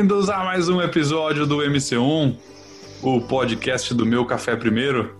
[0.00, 2.34] bem-vindos a mais um episódio do MC1,
[3.02, 5.14] o podcast do meu Café Primeiro.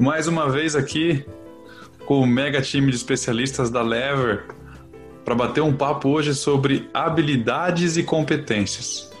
[0.00, 1.22] Mais uma vez aqui
[2.06, 4.46] com o mega time de especialistas da Lever
[5.22, 9.12] para bater um papo hoje sobre habilidades e competências.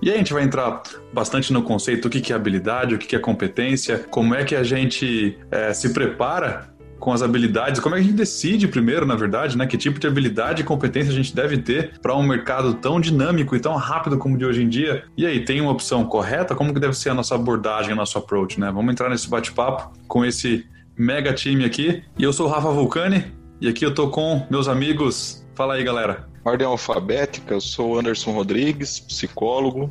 [0.00, 0.82] E a gente vai entrar
[1.12, 4.62] bastante no conceito do que é habilidade, o que é competência, como é que a
[4.62, 9.14] gente é, se prepara com as habilidades, como é que a gente decide primeiro, na
[9.14, 9.66] verdade, né?
[9.66, 13.54] Que tipo de habilidade e competência a gente deve ter para um mercado tão dinâmico
[13.54, 15.04] e tão rápido como o de hoje em dia?
[15.16, 16.54] E aí, tem uma opção correta?
[16.54, 18.70] Como que deve ser a nossa abordagem, o nosso approach, né?
[18.72, 20.66] Vamos entrar nesse bate-papo com esse
[20.96, 22.02] mega time aqui.
[22.18, 23.24] E eu sou o Rafa Vulcani
[23.60, 25.44] e aqui eu tô com meus amigos.
[25.54, 26.28] Fala aí, galera.
[26.44, 29.90] Ordem alfabética, eu sou Anderson Rodrigues, psicólogo,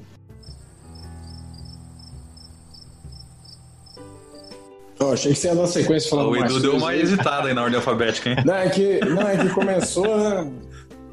[5.12, 7.78] Achei que você ia dar sequência falando O Edu deu uma hesitada aí na ordem
[7.78, 8.38] alfabética, hein?
[8.46, 10.52] Não, é que, não, é que começou, né?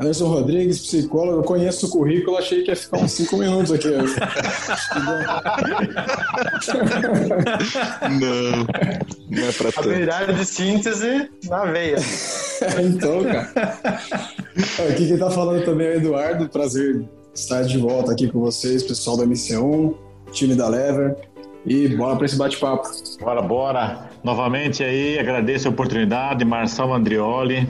[0.01, 3.89] Anderson Rodrigues, psicólogo, eu conheço o currículo, achei que ia ficar uns 5 minutos aqui.
[8.09, 8.67] não,
[9.29, 9.91] não é pra tanto.
[9.91, 11.97] Habilidade de síntese na veia.
[12.83, 13.53] então, cara.
[14.89, 18.83] Aqui quem tá falando também é o Eduardo, prazer estar de volta aqui com vocês,
[18.83, 19.95] pessoal da MC1,
[20.33, 21.15] time da Lever.
[21.67, 22.89] E bora para esse bate-papo.
[23.21, 24.11] Bora, bora.
[24.25, 27.69] Novamente aí, agradeço a oportunidade, Marcelo Andrioli,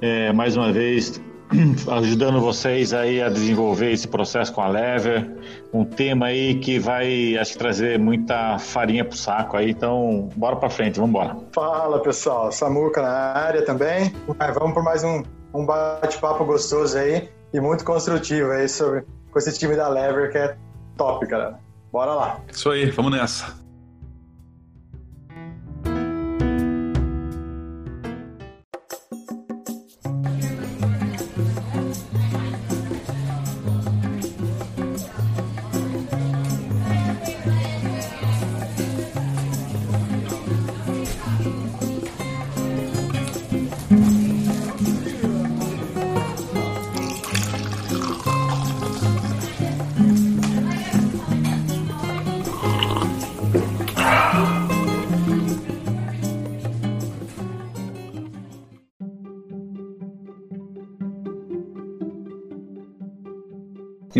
[0.00, 1.20] é, mais uma vez
[1.90, 5.30] ajudando vocês aí a desenvolver esse processo com a Lever,
[5.72, 10.56] um tema aí que vai, acho que trazer muita farinha pro saco aí, então bora
[10.56, 11.36] para frente, vamos embora.
[11.54, 14.12] Fala pessoal, Samuca na área também,
[14.54, 15.22] vamos por mais um,
[15.54, 20.38] um bate-papo gostoso aí e muito construtivo aí sobre com esse time da Lever que
[20.38, 20.56] é
[20.96, 21.65] top, galera.
[21.96, 22.40] Bora lá.
[22.52, 23.65] Isso aí, vamos nessa.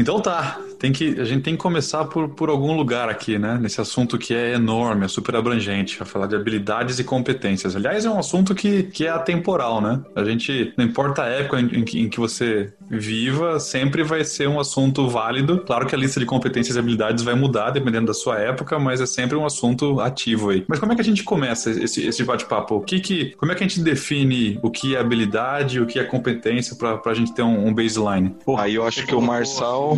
[0.06, 3.58] Então tá, tem que, a gente tem que começar por, por algum lugar aqui, né?
[3.60, 7.74] Nesse assunto que é enorme, é super abrangente, vai falar de habilidades e competências.
[7.74, 10.02] Aliás, é um assunto que, que é atemporal, né?
[10.14, 14.48] A gente, não importa a época em, em, em que você viva, sempre vai ser
[14.48, 15.58] um assunto válido.
[15.66, 19.00] Claro que a lista de competências e habilidades vai mudar dependendo da sua época, mas
[19.00, 20.64] é sempre um assunto ativo aí.
[20.68, 22.76] Mas como é que a gente começa esse, esse bate-papo?
[22.76, 25.98] O que que, como é que a gente define o que é habilidade, o que
[25.98, 28.34] é competência para a gente ter um, um baseline?
[28.44, 29.96] Porra, aí eu acho que o Marçal,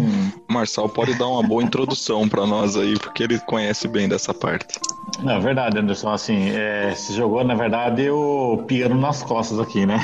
[0.49, 4.79] Marçal pode dar uma boa introdução para nós aí, porque ele conhece bem dessa parte.
[5.21, 6.11] Não, é verdade, Anderson.
[6.11, 9.99] Assim, é, se jogou, na verdade, o piano nas costas aqui, né?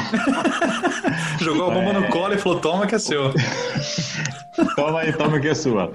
[1.41, 1.93] Jogou a bomba é...
[1.93, 3.33] no colo e falou: toma que é seu.
[4.77, 5.93] toma aí, toma que é sua.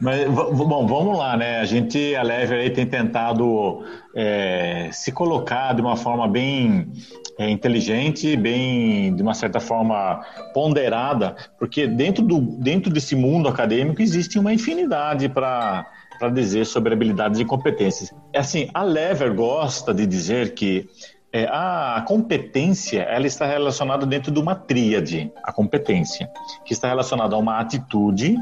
[0.00, 1.60] Mas, bom, vamos lá, né?
[1.60, 3.84] A gente, a Lever aí tem tentado
[4.14, 6.92] é, se colocar de uma forma bem
[7.38, 14.02] é, inteligente, bem, de uma certa forma, ponderada, porque dentro, do, dentro desse mundo acadêmico
[14.02, 15.86] existe uma infinidade para
[16.22, 18.12] para dizer sobre habilidades e competências.
[18.32, 20.88] É assim, a Lever gosta de dizer que
[21.32, 26.30] é, a competência ela está relacionada dentro de uma tríade, a competência,
[26.64, 28.36] que está relacionada a uma atitude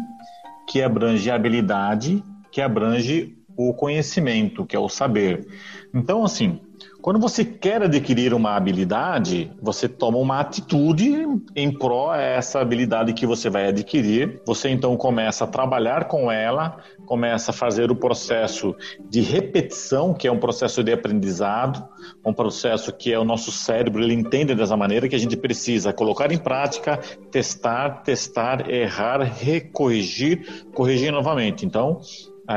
[0.66, 5.46] que abrange a habilidade, que abrange o conhecimento, que é o saber.
[5.94, 6.60] Então, assim,
[7.02, 13.12] quando você quer adquirir uma habilidade, você toma uma atitude em pró a essa habilidade
[13.14, 14.40] que você vai adquirir.
[14.46, 18.76] Você então começa a trabalhar com ela, começa a fazer o processo
[19.08, 21.88] de repetição, que é um processo de aprendizado,
[22.24, 25.92] um processo que é o nosso cérebro, ele entende dessa maneira que a gente precisa
[25.92, 26.98] colocar em prática,
[27.30, 31.64] testar, testar, errar, recorrigir, corrigir novamente.
[31.64, 32.00] Então,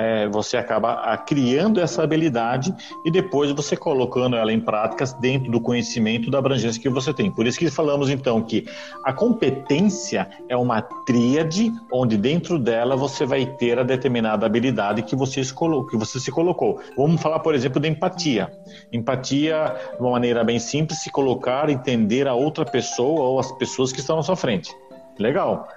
[0.01, 2.73] é, você acaba a, criando essa habilidade
[3.05, 7.29] e depois você colocando ela em práticas dentro do conhecimento da abrangência que você tem.
[7.29, 8.65] Por isso que falamos então que
[9.03, 15.15] a competência é uma tríade onde dentro dela você vai ter a determinada habilidade que
[15.15, 16.79] você, que você se colocou.
[16.97, 18.51] Vamos falar, por exemplo, da empatia.
[18.91, 23.91] Empatia, de uma maneira bem simples, se colocar, entender a outra pessoa ou as pessoas
[23.91, 24.75] que estão na sua frente.
[25.19, 25.67] Legal.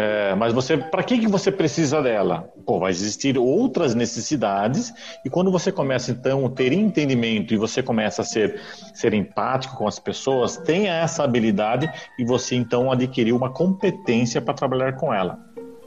[0.00, 2.48] É, mas você, para que, que você precisa dela?
[2.64, 7.82] Pô, vai existir outras necessidades e quando você começa então a ter entendimento e você
[7.82, 8.60] começa a ser,
[8.94, 14.54] ser empático com as pessoas, tenha essa habilidade e você então adquiriu uma competência para
[14.54, 15.36] trabalhar com ela.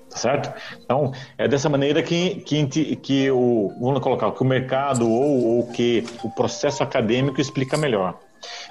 [0.09, 0.53] Tá certo?
[0.83, 5.67] Então, é dessa maneira que, que, que o, vamos colocar, que o mercado ou, ou
[5.67, 8.19] que o processo acadêmico explica melhor.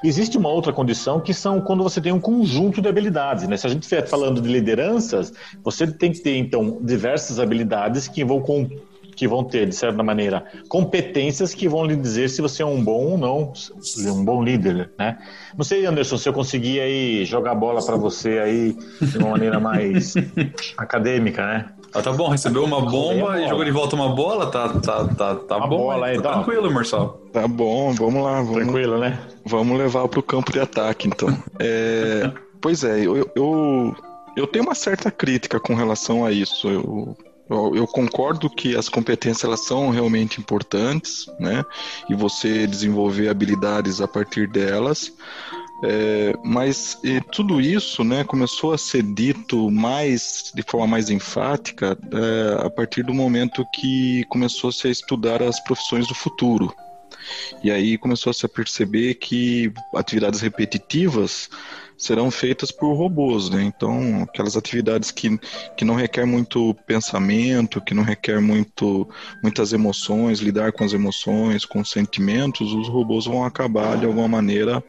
[0.03, 3.47] Existe uma outra condição que são quando você tem um conjunto de habilidades.
[3.47, 3.57] Né?
[3.57, 5.33] Se a gente estiver falando de lideranças,
[5.63, 8.69] você tem que ter, então, diversas habilidades que vão com,
[9.15, 12.83] que vão ter, de certa maneira, competências que vão lhe dizer se você é um
[12.83, 13.53] bom ou não,
[14.07, 15.19] um bom líder, né?
[15.57, 19.61] Não sei, Anderson, se eu conseguir aí jogar bola para você aí de uma maneira
[19.61, 20.15] mais
[20.77, 21.67] acadêmica, né?
[21.93, 25.35] Ah, tá bom, recebeu uma bomba e jogou de volta uma bola, tá, tá, tá,
[25.35, 25.79] tá uma bom.
[25.79, 27.21] Bola aí, tá tranquilo, Marcelo.
[27.33, 28.43] Tá bom, vamos lá.
[28.43, 29.19] Vamos, tranquilo, né?
[29.45, 31.29] Vamos levar para o campo de ataque, então.
[31.59, 33.97] É, pois é, eu, eu,
[34.37, 36.69] eu tenho uma certa crítica com relação a isso.
[36.69, 37.17] Eu,
[37.49, 41.65] eu, eu, concordo que as competências elas são realmente importantes, né?
[42.09, 45.13] E você desenvolver habilidades a partir delas.
[45.83, 47.01] É, mas
[47.33, 53.03] tudo isso né, começou a ser dito mais de forma mais enfática é, a partir
[53.03, 56.75] do momento que começou-se a estudar as profissões do futuro.
[57.63, 61.49] E aí começou-se a perceber que atividades repetitivas
[61.97, 63.63] serão feitas por robôs, né?
[63.63, 65.39] Então, aquelas atividades que,
[65.77, 69.07] que não requer muito pensamento, que não requer muito,
[69.43, 74.29] muitas emoções, lidar com as emoções, com os sentimentos, os robôs vão acabar de alguma
[74.29, 74.83] maneira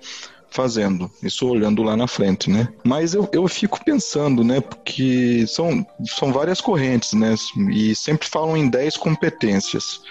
[0.52, 2.68] fazendo, isso olhando lá na frente, né?
[2.84, 4.60] Mas eu, eu fico pensando, né?
[4.60, 7.34] Porque são, são várias correntes, né?
[7.72, 10.02] E sempre falam em 10 competências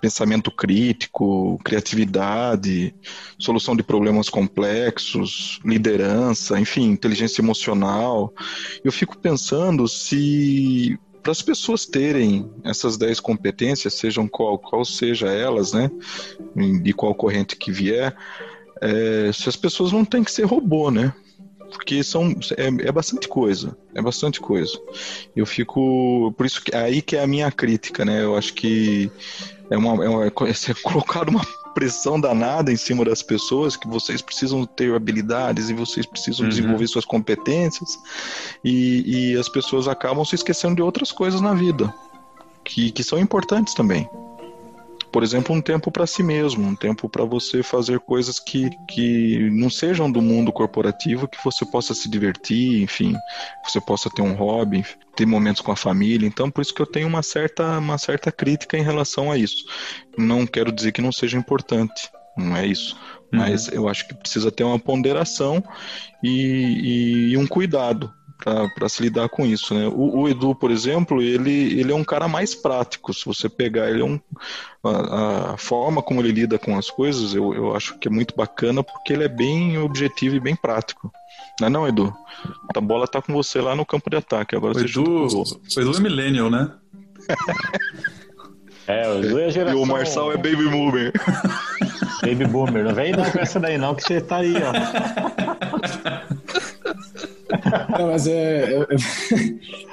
[0.00, 2.92] pensamento crítico, criatividade,
[3.38, 8.34] solução de problemas complexos, liderança, enfim, inteligência emocional.
[8.82, 15.28] Eu fico pensando se para as pessoas terem essas 10 competências, sejam qual, qual seja
[15.28, 15.88] elas, né,
[16.82, 18.12] de qual corrente que vier,
[18.80, 21.12] é, se as pessoas não têm que ser robô, né?
[21.70, 24.78] Porque são, é, é, bastante coisa, é bastante coisa.
[25.34, 28.22] Eu fico, por isso que aí que é a minha crítica, né?
[28.22, 29.10] Eu acho que
[29.70, 30.30] é uma, é, uma, é
[30.82, 36.04] colocado uma pressão danada em cima das pessoas que vocês precisam ter habilidades e vocês
[36.04, 36.50] precisam uhum.
[36.50, 37.98] desenvolver suas competências
[38.62, 41.92] e, e as pessoas acabam se esquecendo de outras coisas na vida
[42.64, 44.06] que, que são importantes também
[45.12, 49.50] por exemplo, um tempo para si mesmo, um tempo para você fazer coisas que, que
[49.50, 53.14] não sejam do mundo corporativo, que você possa se divertir, enfim,
[53.62, 56.26] você possa ter um hobby, ter momentos com a família.
[56.26, 59.66] Então, por isso que eu tenho uma certa, uma certa crítica em relação a isso.
[60.16, 62.96] Não quero dizer que não seja importante, não é isso.
[63.30, 63.38] Uhum.
[63.38, 65.62] Mas eu acho que precisa ter uma ponderação
[66.22, 68.10] e, e, e um cuidado
[68.42, 69.86] para se lidar com isso, né?
[69.86, 73.14] O, o, Edu, por exemplo, ele, ele é um cara mais prático.
[73.14, 74.18] Se você pegar, ele é um
[74.82, 78.34] a, a, forma como ele lida com as coisas, eu, eu acho que é muito
[78.34, 81.12] bacana porque ele é bem objetivo e bem prático.
[81.60, 82.12] Não é não, Edu?
[82.76, 84.56] A bola tá com você lá no campo de ataque.
[84.56, 86.72] Agora o você Edu, o Edu é millennial, né?
[88.88, 89.78] é, o Edu é geração...
[89.78, 91.12] E o Marçal é baby boomer.
[92.22, 92.84] baby boomer.
[92.84, 94.72] Não vem não com essa daí não, que você tá aí, ó.
[97.98, 98.74] Não, mas é.
[98.74, 98.86] é, é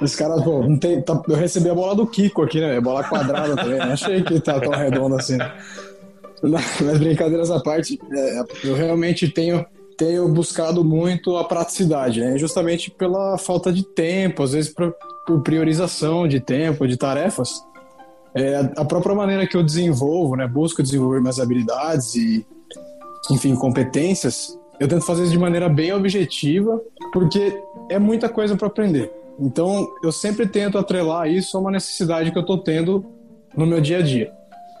[0.04, 2.76] os caras, pô, não tem, tá, eu recebi a bola do Kiko aqui, né?
[2.76, 3.78] É bola quadrada também.
[3.78, 5.38] Não achei que tá tão redonda assim.
[6.42, 9.64] Mas brincadeiras à parte, é, eu realmente tenho,
[9.96, 12.38] tenho buscado muito a praticidade, né?
[12.38, 14.94] Justamente pela falta de tempo, às vezes por,
[15.26, 17.62] por priorização de tempo, de tarefas.
[18.34, 20.46] É, a própria maneira que eu desenvolvo, né?
[20.46, 22.46] Busco desenvolver minhas habilidades e,
[23.30, 26.80] enfim, competências eu tento fazer isso de maneira bem objetiva,
[27.12, 27.54] porque
[27.90, 29.12] é muita coisa para aprender.
[29.38, 33.04] Então, eu sempre tento atrelar isso a uma necessidade que eu estou tendo
[33.54, 34.32] no meu dia a dia.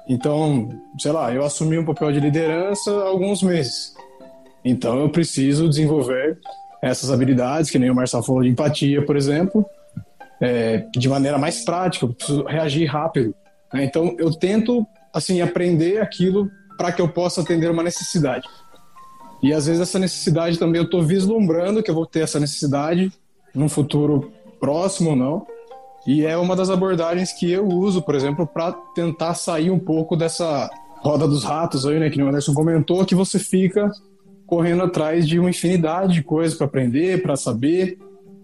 [0.08, 3.94] Então, sei lá, eu assumi um papel de liderança há alguns meses.
[4.64, 6.38] Então, eu preciso desenvolver
[6.82, 9.66] essas habilidades, que nem o Marcelo falou de empatia, por exemplo,
[10.40, 13.34] é, de maneira mais prática, eu preciso reagir rápido.
[13.72, 13.84] Né?
[13.84, 18.48] Então, eu tento, assim, aprender aquilo para que eu possa atender uma necessidade.
[19.42, 23.10] E às vezes essa necessidade também eu estou vislumbrando que eu vou ter essa necessidade
[23.54, 25.46] num futuro próximo ou não.
[26.06, 30.16] E é uma das abordagens que eu uso, por exemplo, para tentar sair um pouco
[30.16, 33.90] dessa roda dos ratos aí, né, que o Anderson comentou, que você fica
[34.46, 37.98] correndo atrás de uma infinidade de coisas para aprender, para saber,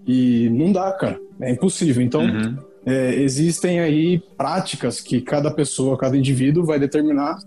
[0.07, 2.03] e não dá, cara, é impossível.
[2.03, 2.57] Então, uhum.
[2.87, 7.39] é, existem aí práticas que cada pessoa, cada indivíduo vai determinar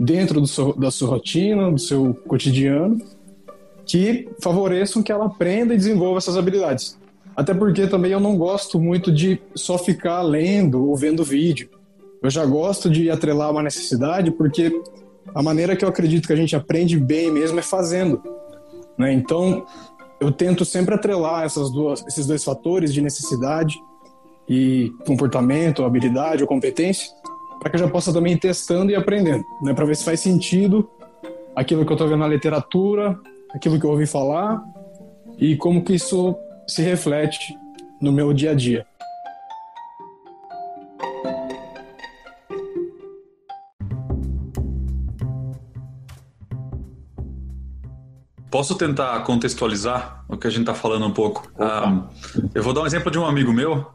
[0.00, 2.98] dentro seu, da sua rotina, do seu cotidiano,
[3.84, 6.98] que favoreçam que ela aprenda e desenvolva essas habilidades.
[7.36, 11.68] Até porque também eu não gosto muito de só ficar lendo ou vendo vídeo.
[12.22, 14.72] Eu já gosto de atrelar uma necessidade, porque
[15.34, 18.22] a maneira que eu acredito que a gente aprende bem mesmo é fazendo.
[18.96, 19.12] Né?
[19.12, 19.66] Então,
[20.18, 23.78] eu tento sempre atrelar essas duas, esses dois fatores de necessidade
[24.48, 27.08] e comportamento, habilidade ou competência,
[27.60, 30.18] para que eu já possa também ir testando e aprendendo, né, para ver se faz
[30.20, 30.90] sentido
[31.54, 33.18] aquilo que eu estou vendo na literatura,
[33.54, 34.62] aquilo que eu ouvi falar
[35.38, 36.34] e como que isso
[36.66, 37.54] se reflete
[38.00, 38.86] no meu dia a dia.
[48.50, 51.50] Posso tentar contextualizar o que a gente está falando um pouco?
[51.58, 52.04] Ah,
[52.52, 53.86] eu vou dar um exemplo de um amigo meu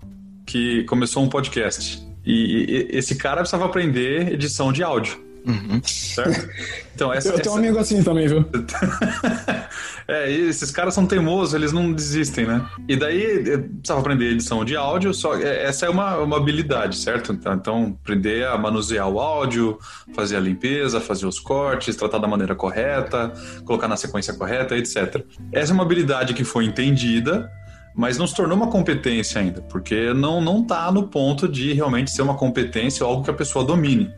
[0.46, 2.05] que começou um podcast.
[2.26, 5.26] E, e esse cara precisava aprender edição de áudio.
[5.46, 5.80] Uhum.
[5.84, 6.50] Certo?
[6.96, 7.52] Então, essa, eu tenho essa...
[7.52, 8.44] um amigo assim também, viu?
[10.08, 12.66] é, esses caras são teimosos, eles não desistem, né?
[12.88, 17.32] E daí precisava aprender edição de áudio, só é, essa é uma, uma habilidade, certo?
[17.32, 19.78] Então, então, aprender a manusear o áudio,
[20.16, 23.32] fazer a limpeza, fazer os cortes, tratar da maneira correta,
[23.66, 25.24] colocar na sequência correta, etc.
[25.52, 27.52] Essa é uma habilidade que foi entendida,
[27.96, 32.12] mas não se tornou uma competência ainda, porque não não está no ponto de realmente
[32.12, 34.12] ser uma competência ou algo que a pessoa domine.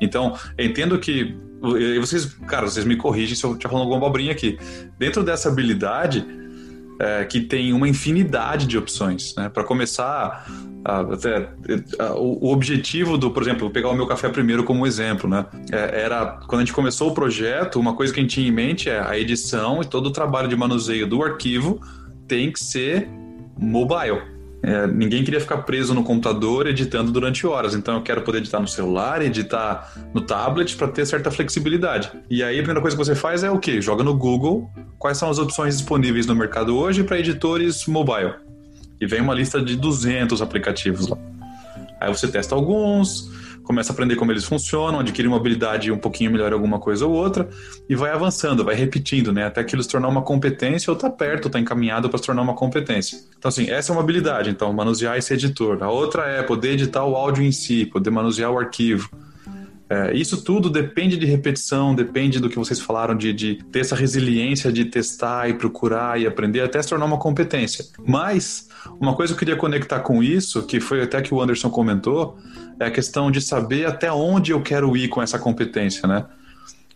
[0.00, 1.36] Então, entendo que.
[2.00, 4.56] Vocês, cara, vocês me corrigem se eu estiver falando alguma abobrinha aqui.
[4.96, 6.24] Dentro dessa habilidade,
[7.00, 9.48] é, que tem uma infinidade de opções, né?
[9.48, 10.46] Para começar,
[10.84, 11.48] até,
[12.16, 15.46] o, objetivo do, por exemplo, pegar o meu café primeiro como exemplo, né?
[15.72, 18.52] É, era quando a gente começou o projeto, uma coisa que a gente tinha em
[18.52, 21.80] mente é a edição e todo o trabalho de manuseio do arquivo
[22.28, 23.08] tem que ser
[23.58, 24.20] mobile.
[24.62, 28.60] É, ninguém queria ficar preso no computador editando durante horas, então eu quero poder editar
[28.60, 32.10] no celular, editar no tablet para ter certa flexibilidade.
[32.28, 33.80] E aí a primeira coisa que você faz é o quê?
[33.80, 34.68] Joga no Google
[34.98, 38.34] quais são as opções disponíveis no mercado hoje para editores mobile.
[39.00, 41.16] E vem uma lista de 200 aplicativos lá.
[42.00, 43.30] Aí você testa alguns,
[43.68, 47.06] começa a aprender como eles funcionam, adquire uma habilidade um pouquinho melhor em alguma coisa
[47.06, 47.50] ou outra
[47.86, 49.44] e vai avançando, vai repetindo, né?
[49.44, 52.54] Até aquilo se tornar uma competência ou tá perto, tá encaminhado para se tornar uma
[52.54, 53.18] competência.
[53.38, 55.82] Então, assim, essa é uma habilidade, então, manusear esse editor.
[55.82, 59.10] A outra é poder editar o áudio em si, poder manusear o arquivo.
[59.90, 63.94] É, isso tudo depende de repetição, depende do que vocês falaram de, de, ter essa
[63.94, 67.84] resiliência de testar e procurar e aprender até se tornar uma competência.
[68.06, 71.70] Mas uma coisa que eu queria conectar com isso, que foi até que o Anderson
[71.70, 72.38] comentou,
[72.80, 76.26] é a questão de saber até onde eu quero ir com essa competência, né?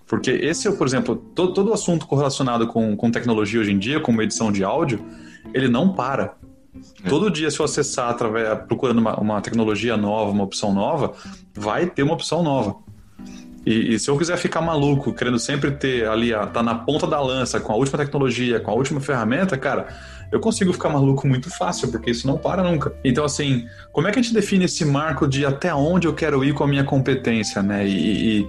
[0.06, 4.20] Porque esse, por exemplo, todo, todo assunto correlacionado com, com tecnologia hoje em dia, como
[4.20, 5.02] edição de áudio,
[5.54, 6.34] ele não para.
[7.02, 7.08] É.
[7.08, 11.14] Todo dia, se eu acessar através, procurando uma, uma, tecnologia nova, uma opção nova,
[11.54, 12.76] vai ter uma opção nova.
[13.64, 17.20] E, e, se eu quiser ficar maluco, querendo sempre ter ali, tá na ponta da
[17.20, 19.86] lança, com a última tecnologia, com a última ferramenta, cara,
[20.32, 22.94] eu consigo ficar maluco muito fácil, porque isso não para nunca.
[23.04, 26.42] Então, assim, como é que a gente define esse marco de até onde eu quero
[26.42, 27.86] ir com a minha competência, né?
[27.86, 28.48] E, e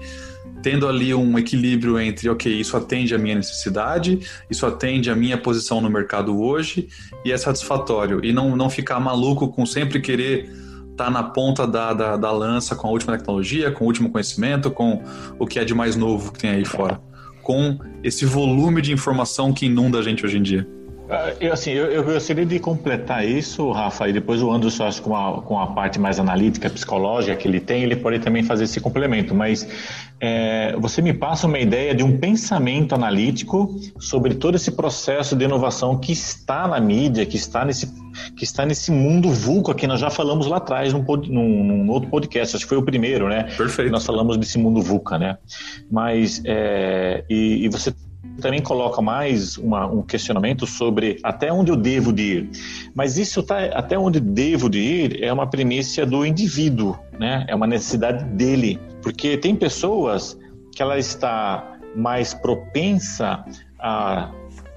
[0.63, 4.17] tendo ali um equilíbrio entre, ok, isso atende à minha necessidade,
[4.49, 6.87] isso atende à minha posição no mercado hoje
[7.25, 8.23] e é satisfatório.
[8.23, 10.49] E não, não ficar maluco com sempre querer
[10.89, 14.09] estar tá na ponta da, da, da lança com a última tecnologia, com o último
[14.09, 15.03] conhecimento, com
[15.37, 17.01] o que é de mais novo que tem aí fora.
[17.41, 20.65] Com esse volume de informação que inunda a gente hoje em dia.
[21.09, 25.01] Ah, eu, assim, eu, eu, gostaria de completar isso, Rafa, e depois o Anderson, acho,
[25.01, 28.63] com a, com a parte mais analítica, psicológica que ele tem, ele pode também fazer
[28.63, 29.35] esse complemento.
[29.35, 29.67] Mas
[30.19, 35.43] é, você me passa uma ideia de um pensamento analítico sobre todo esse processo de
[35.43, 37.87] inovação que está na mídia, que está nesse,
[38.37, 42.09] que está nesse mundo vulco que nós já falamos lá atrás num, num, num, outro
[42.09, 43.43] podcast, acho que foi o primeiro, né?
[43.57, 43.91] Perfeito.
[43.91, 45.37] Nós falamos desse mundo VUCA, né?
[45.91, 47.93] Mas, é, e, e você
[48.41, 52.49] também coloca mais uma, um questionamento sobre até onde eu devo de ir.
[52.95, 57.45] Mas isso tá, até onde devo de ir é uma premissa do indivíduo, né?
[57.47, 60.37] É uma necessidade dele, porque tem pessoas
[60.71, 63.45] que ela está mais propensa
[63.79, 64.31] a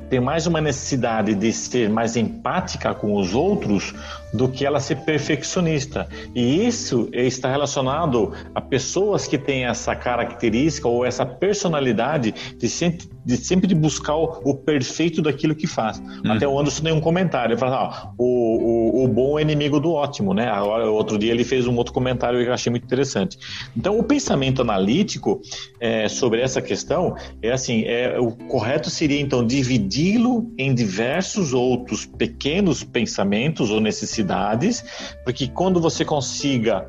[0.09, 3.95] ter mais uma necessidade de ser mais empática com os outros
[4.33, 6.09] do que ela ser perfeccionista.
[6.35, 13.09] E isso está relacionado a pessoas que têm essa característica ou essa personalidade de sempre,
[13.25, 15.99] de sempre buscar o, perfeito daquilo que faz.
[15.99, 16.33] Hum.
[16.33, 19.79] Até o Anderson tem um comentário, ele fala, ah, o, o, o, bom é inimigo
[19.79, 20.49] do ótimo, né?
[20.49, 23.39] Agora, outro dia ele fez um outro comentário que eu achei muito interessante.
[23.77, 25.41] Então, o pensamento analítico
[25.81, 32.07] é, sobre essa questão é assim, é, o correto seria então dividi-lo em diversos outros
[32.07, 34.85] pequenos pensamentos ou necessidades necessidades,
[35.25, 36.89] porque quando você consiga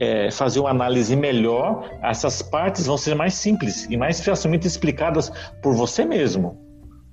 [0.00, 5.30] é, fazer uma análise melhor, essas partes vão ser mais simples e mais facilmente explicadas
[5.62, 6.58] por você mesmo.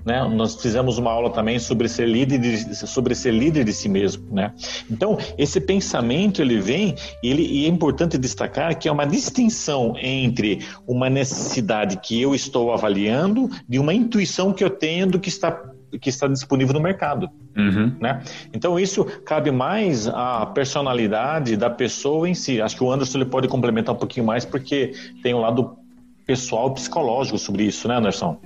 [0.06, 0.24] Né?
[0.30, 4.34] Nós fizemos uma aula também sobre ser líder de, sobre ser líder de si mesmo,
[4.34, 4.54] né?
[4.90, 10.66] Então esse pensamento ele vem ele, e é importante destacar que é uma distinção entre
[10.88, 15.69] uma necessidade que eu estou avaliando de uma intuição que eu tenho do que está
[15.98, 17.30] que está disponível no mercado.
[17.56, 17.96] Uhum.
[18.00, 18.22] Né?
[18.54, 22.62] Então, isso cabe mais à personalidade da pessoa em si.
[22.62, 24.94] Acho que o Anderson ele pode complementar um pouquinho mais, porque
[25.24, 25.78] tem um lado
[26.26, 28.40] pessoal psicológico sobre isso, né, Anderson?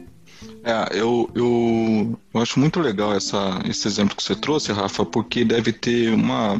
[0.64, 5.44] É, eu, eu, eu acho muito legal essa, esse exemplo que você trouxe, Rafa, porque
[5.44, 6.58] deve ter uma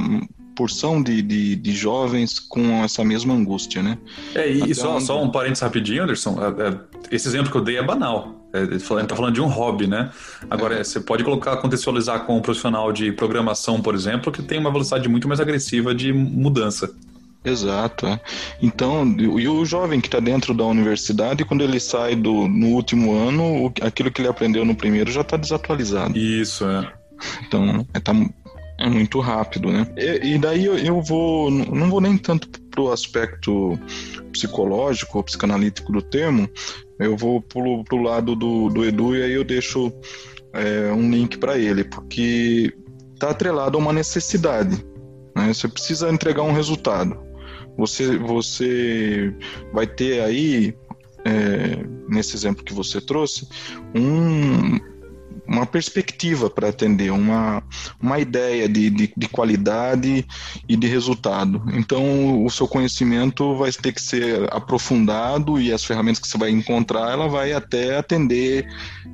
[0.56, 3.98] porção de, de, de, jovens com essa mesma angústia, né?
[4.36, 5.06] É, e Até só, onde...
[5.06, 6.38] só um parênteses rapidinho, Anderson.
[6.40, 6.80] É, é,
[7.12, 8.43] esse exemplo que eu dei é banal.
[8.54, 10.12] É, a gente está falando de um hobby, né?
[10.50, 10.84] Agora, é.
[10.84, 15.10] você pode colocar, contextualizar com um profissional de programação, por exemplo, que tem uma velocidade
[15.10, 16.94] muito mais agressiva de mudança.
[17.44, 18.08] Exato.
[18.08, 18.20] É.
[18.62, 23.14] Então, e o jovem que está dentro da universidade, quando ele sai do, no último
[23.14, 26.18] ano, aquilo que ele aprendeu no primeiro já está desatualizado.
[26.18, 26.94] Isso, é.
[27.46, 28.14] Então, é, tá,
[28.80, 29.88] é muito rápido, né?
[29.98, 33.80] E, e daí eu, eu, vou, não vou nem tanto pro aspecto
[34.32, 36.50] psicológico ou psicanalítico do termo,
[37.00, 39.94] eu vou pro, pro lado do, do Edu e aí eu deixo
[40.52, 42.74] é, um link para ele, porque
[43.14, 44.84] está atrelado a uma necessidade.
[45.36, 45.54] Né?
[45.54, 47.18] Você precisa entregar um resultado.
[47.78, 49.36] Você, você
[49.72, 50.76] vai ter aí,
[51.26, 53.48] é, nesse exemplo que você trouxe,
[53.96, 54.80] um,
[55.48, 57.64] uma perspectiva para atender, uma,
[58.02, 60.26] uma ideia de, de, de, qualidade
[60.68, 61.62] e de resultado.
[61.74, 66.50] Então, o seu conhecimento vai ter que ser aprofundado e as ferramentas que você vai
[66.50, 68.68] encontrar, ela vai até atender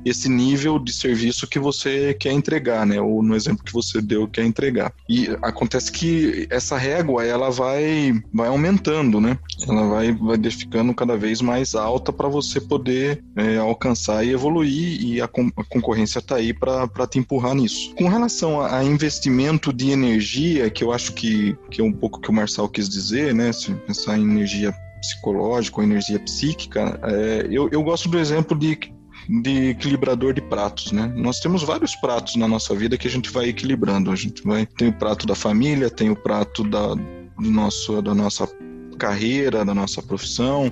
[0.04, 3.00] esse nível de serviço que você quer entregar, né?
[3.00, 4.92] Ou no exemplo que você deu, quer entregar.
[5.08, 9.38] E acontece que essa régua, ela vai, vai aumentando, né?
[9.68, 15.02] Ela vai, vai ficando cada vez mais alta para você poder é, alcançar e evoluir
[15.02, 17.94] e a, a concorrência está aí para te empurrar nisso.
[17.96, 22.20] Com relação a, a, investimento de energia, que eu acho que, que é um pouco
[22.20, 23.52] que o Marçal quis dizer, né?
[23.52, 28.78] Se pensar em energia psicológica ou energia psíquica, é, eu, eu gosto do exemplo de
[29.28, 31.12] de equilibrador de pratos, né?
[31.14, 34.10] Nós temos vários pratos na nossa vida que a gente vai equilibrando.
[34.10, 38.14] A gente vai tem o prato da família, tem o prato da do nosso da
[38.14, 38.48] nossa
[38.98, 40.70] carreira, da nossa profissão,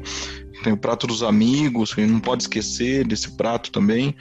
[0.62, 4.14] tem o prato dos amigos, que não pode esquecer desse prato também.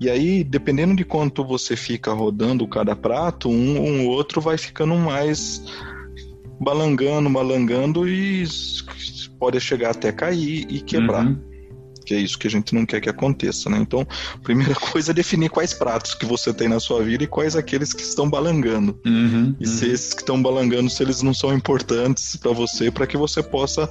[0.00, 4.56] E aí, dependendo de quanto você fica rodando cada prato, um ou um outro vai
[4.56, 5.62] ficando mais
[6.60, 8.44] balangando, balangando e
[9.38, 11.26] pode chegar até cair e quebrar.
[11.26, 11.52] Uhum.
[12.04, 13.78] Que é isso que a gente não quer que aconteça, né?
[13.78, 17.28] Então, a primeira coisa é definir quais pratos que você tem na sua vida e
[17.28, 18.98] quais aqueles que estão balangando.
[19.04, 19.72] Uhum, e uhum.
[19.72, 23.42] se esses que estão balangando, se eles não são importantes para você, para que você
[23.42, 23.88] possa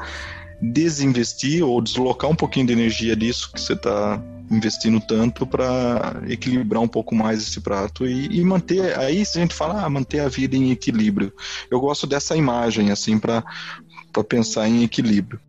[0.61, 6.81] desinvestir ou deslocar um pouquinho de energia disso que você está investindo tanto para equilibrar
[6.81, 10.19] um pouco mais esse prato e, e, manter aí se a gente fala ah, manter
[10.19, 11.33] a vida em equilíbrio.
[11.69, 13.43] Eu gosto dessa imagem assim para
[14.27, 15.39] pensar em equilíbrio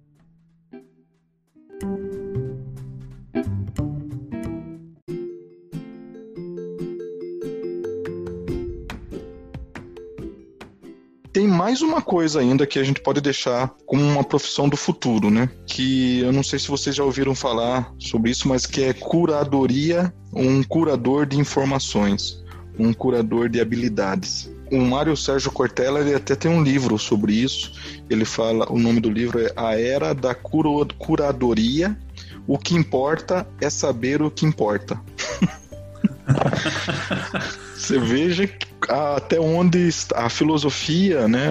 [11.33, 15.31] tem mais uma coisa ainda que a gente pode deixar como uma profissão do futuro,
[15.31, 15.49] né?
[15.66, 20.12] Que eu não sei se vocês já ouviram falar sobre isso, mas que é curadoria,
[20.33, 22.42] um curador de informações,
[22.79, 24.51] um curador de habilidades.
[24.71, 27.73] O Mário Sérgio Cortella ele até tem um livro sobre isso.
[28.11, 31.99] Ele fala, o nome do livro é A Era da Curo, Curadoria.
[32.47, 35.01] O que importa é saber o que importa.
[37.83, 38.49] Você veja
[38.88, 41.51] até onde a filosofia, né?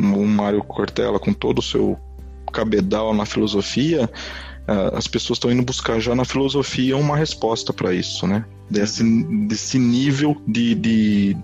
[0.00, 1.96] O Mário Cortella, com todo o seu
[2.52, 4.10] cabedal na filosofia,
[4.92, 8.44] as pessoas estão indo buscar já na filosofia uma resposta para isso, né?
[8.68, 9.04] Desse,
[9.46, 11.36] desse nível de, de,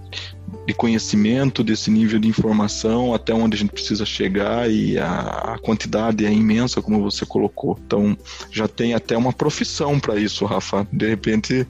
[0.67, 5.59] de, conhecimento, desse nível de informação, até onde a gente precisa chegar e a, a
[5.59, 7.79] quantidade é imensa, como você colocou.
[7.87, 8.19] Então,
[8.51, 10.87] já tem até uma profissão para isso, Rafa.
[10.93, 11.67] De repente,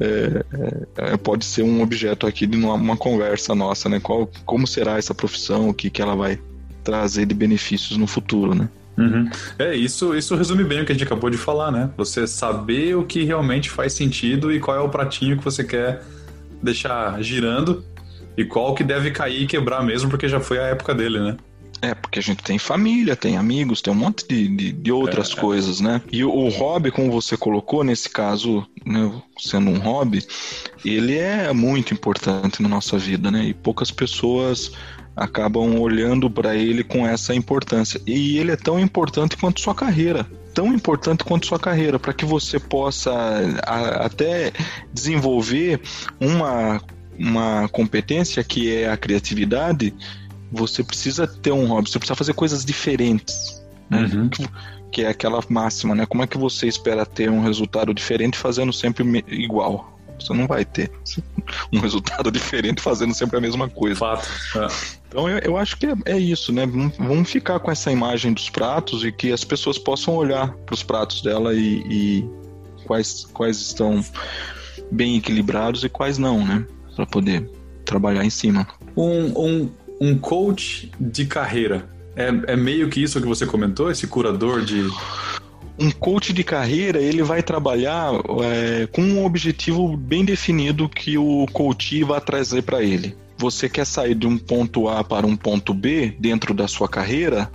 [0.00, 4.00] é, é, pode ser um objeto aqui de uma, uma, conversa nossa, né?
[4.00, 6.38] Qual, como será essa profissão, o que, que ela vai
[6.82, 8.68] trazer de benefícios no futuro, né?
[8.96, 9.30] Uhum.
[9.58, 11.90] É, isso, isso resume bem o que a gente acabou de falar, né?
[11.96, 16.02] Você saber o que realmente faz sentido e qual é o pratinho que você quer
[16.62, 17.84] deixar girando
[18.36, 21.36] e qual que deve cair e quebrar mesmo, porque já foi a época dele, né?
[21.82, 25.32] É, porque a gente tem família, tem amigos, tem um monte de, de, de outras
[25.32, 26.02] é, coisas, né?
[26.12, 30.22] E o, o, hobby, como você colocou, nesse caso, né, sendo um hobby,
[30.84, 33.44] ele é muito importante na nossa vida, né?
[33.44, 34.72] E poucas pessoas
[35.16, 38.00] acabam olhando para ele com essa importância.
[38.06, 42.24] E ele é tão importante quanto sua carreira tão importante quanto sua carreira, para que
[42.24, 43.12] você possa
[43.64, 44.52] a, até
[44.92, 45.80] desenvolver
[46.20, 46.82] uma,
[47.18, 49.94] uma competência que é a criatividade
[50.50, 53.62] você precisa ter um hobby, você precisa fazer coisas diferentes.
[53.88, 54.02] Né?
[54.12, 54.30] Uhum.
[54.90, 56.06] Que é aquela máxima, né?
[56.06, 59.98] Como é que você espera ter um resultado diferente fazendo sempre igual?
[60.18, 60.90] Você não vai ter
[61.72, 63.96] um resultado diferente fazendo sempre a mesma coisa.
[63.96, 64.28] Fato.
[64.56, 64.66] É.
[65.08, 66.66] Então eu, eu, acho que é, é, isso, né?
[66.98, 70.82] Vamos ficar com essa imagem dos pratos e que as pessoas possam olhar para os
[70.82, 72.30] pratos dela e, e,
[72.84, 74.04] quais, quais estão
[74.90, 76.64] bem equilibrados e quais não, né?
[76.94, 77.50] Para poder
[77.84, 78.66] trabalhar em cima.
[78.96, 81.88] Um, um, um coach de carreira.
[82.16, 84.88] É, é meio que isso que você comentou, esse curador de
[85.78, 91.46] um coach de carreira ele vai trabalhar é, com um objetivo bem definido que o
[91.52, 93.16] coach vai trazer para ele.
[93.38, 97.50] Você quer sair de um ponto A para um ponto B dentro da sua carreira,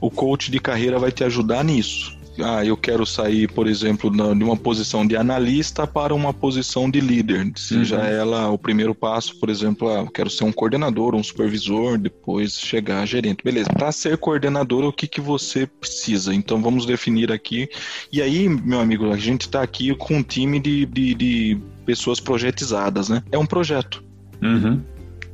[0.00, 4.44] o coach de carreira vai te ajudar nisso ah, eu quero sair, por exemplo, de
[4.44, 8.04] uma posição de analista para uma posição de líder, seja uhum.
[8.04, 12.58] ela o primeiro passo, por exemplo, ah, eu quero ser um coordenador, um supervisor, depois
[12.58, 13.44] chegar a gerente.
[13.44, 16.34] Beleza, para ser coordenador, o que, que você precisa?
[16.34, 17.68] Então vamos definir aqui.
[18.10, 22.20] E aí, meu amigo, a gente está aqui com um time de, de, de pessoas
[22.20, 23.22] projetizadas, né?
[23.30, 24.02] É um projeto.
[24.42, 24.80] Uhum.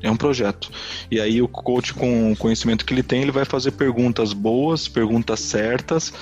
[0.03, 0.71] É um projeto.
[1.11, 4.87] E aí o coach, com o conhecimento que ele tem, ele vai fazer perguntas boas,
[4.87, 6.13] perguntas certas,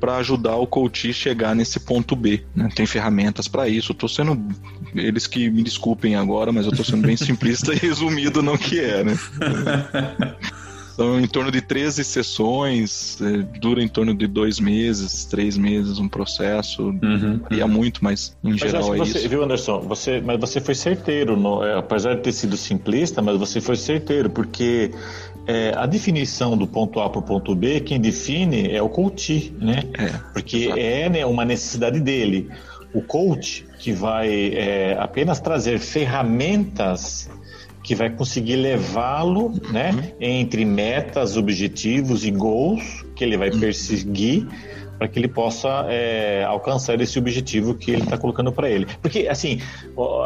[0.00, 2.44] para ajudar o coach a chegar nesse ponto B.
[2.54, 2.68] Né?
[2.74, 3.92] Tem ferramentas para isso.
[3.92, 4.42] Tô sendo.
[4.94, 8.80] Eles que me desculpem agora, mas eu estou sendo bem simplista e resumido no que
[8.80, 9.18] é, né?
[10.96, 15.98] São em torno de 13 sessões, é, dura em torno de dois meses, três meses
[15.98, 16.84] um processo.
[16.84, 17.38] Uhum.
[17.42, 19.28] Varia muito, mas em mas geral é você, isso.
[19.28, 19.80] Viu, Anderson?
[19.80, 23.76] Você, mas você foi certeiro, no, é, apesar de ter sido simplista, mas você foi
[23.76, 24.90] certeiro, porque
[25.46, 29.54] é, a definição do ponto A para o ponto B, quem define é o coach,
[29.60, 29.82] né?
[29.98, 30.80] É, porque exato.
[30.80, 32.48] é né, uma necessidade dele.
[32.94, 37.28] O coach que vai é, apenas trazer ferramentas
[37.86, 40.12] que vai conseguir levá-lo, né, uhum.
[40.20, 43.60] entre metas, objetivos e goals que ele vai uhum.
[43.60, 44.48] perseguir
[44.98, 48.86] para que ele possa é, alcançar esse objetivo que ele está colocando para ele.
[49.00, 49.60] Porque, assim,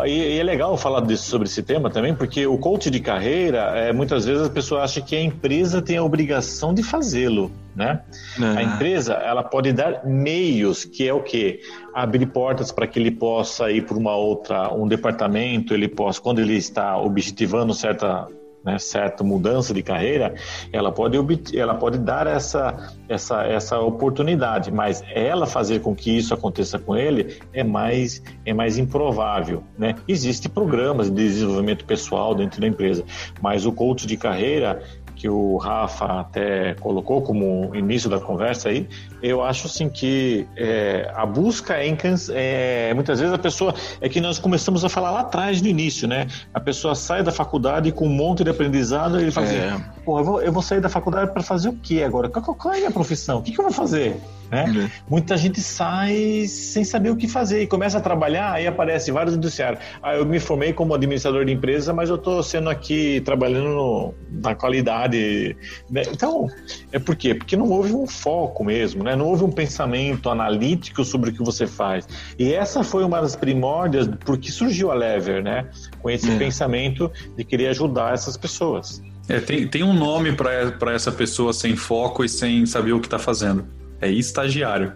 [0.06, 3.92] e, é legal falar desse, sobre esse tema também, porque o coach de carreira, é,
[3.92, 8.00] muitas vezes a pessoa acha que a empresa tem a obrigação de fazê-lo, né?
[8.38, 11.60] A empresa, ela pode dar meios, que é o quê?
[11.94, 16.40] Abrir portas para que ele possa ir para uma outra, um departamento, ele possa, quando
[16.40, 18.28] ele está objetivando certa
[18.64, 20.34] né, certa mudança de carreira,
[20.72, 21.16] ela pode,
[21.56, 26.96] ela pode dar essa, essa, essa oportunidade, mas ela fazer com que isso aconteça com
[26.96, 29.62] ele é mais, é mais improvável.
[29.78, 29.94] Né?
[30.06, 33.04] Existem programas de desenvolvimento pessoal dentro da empresa,
[33.40, 34.82] mas o coach de carreira
[35.20, 38.88] que o Rafa até colocou como início da conversa aí,
[39.22, 41.94] eu acho assim que é, a busca é,
[42.30, 46.08] é, muitas vezes a pessoa é que nós começamos a falar lá atrás no início,
[46.08, 46.26] né?
[46.54, 49.68] A pessoa sai da faculdade com um monte de aprendizado e ele fala é.
[49.68, 52.30] assim, pô, eu vou, eu vou sair da faculdade para fazer o que agora?
[52.30, 53.40] Qual, qual, é a minha profissão?
[53.40, 54.18] O que, que eu vou fazer?
[54.50, 54.64] Né?
[54.64, 54.90] Uhum.
[55.08, 59.34] Muita gente sai sem saber o que fazer e começa a trabalhar, aí aparece vários
[59.34, 59.82] industriários.
[60.02, 64.14] Ah, eu me formei como administrador de empresa, mas eu estou sendo aqui trabalhando no,
[64.42, 65.56] na qualidade.
[65.88, 66.02] Né?
[66.10, 66.48] Então,
[66.90, 67.34] é por quê?
[67.34, 69.14] Porque não houve um foco mesmo, né?
[69.14, 72.08] não houve um pensamento analítico sobre o que você faz.
[72.38, 75.66] E essa foi uma das primórdias porque surgiu a Lever, né?
[76.02, 76.36] com esse é.
[76.36, 79.02] pensamento de querer ajudar essas pessoas.
[79.28, 83.06] É, tem, tem um nome para essa pessoa sem foco e sem saber o que
[83.06, 83.64] está fazendo.
[84.00, 84.92] É estagiário.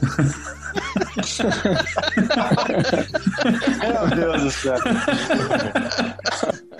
[3.80, 4.76] Meu Deus do céu.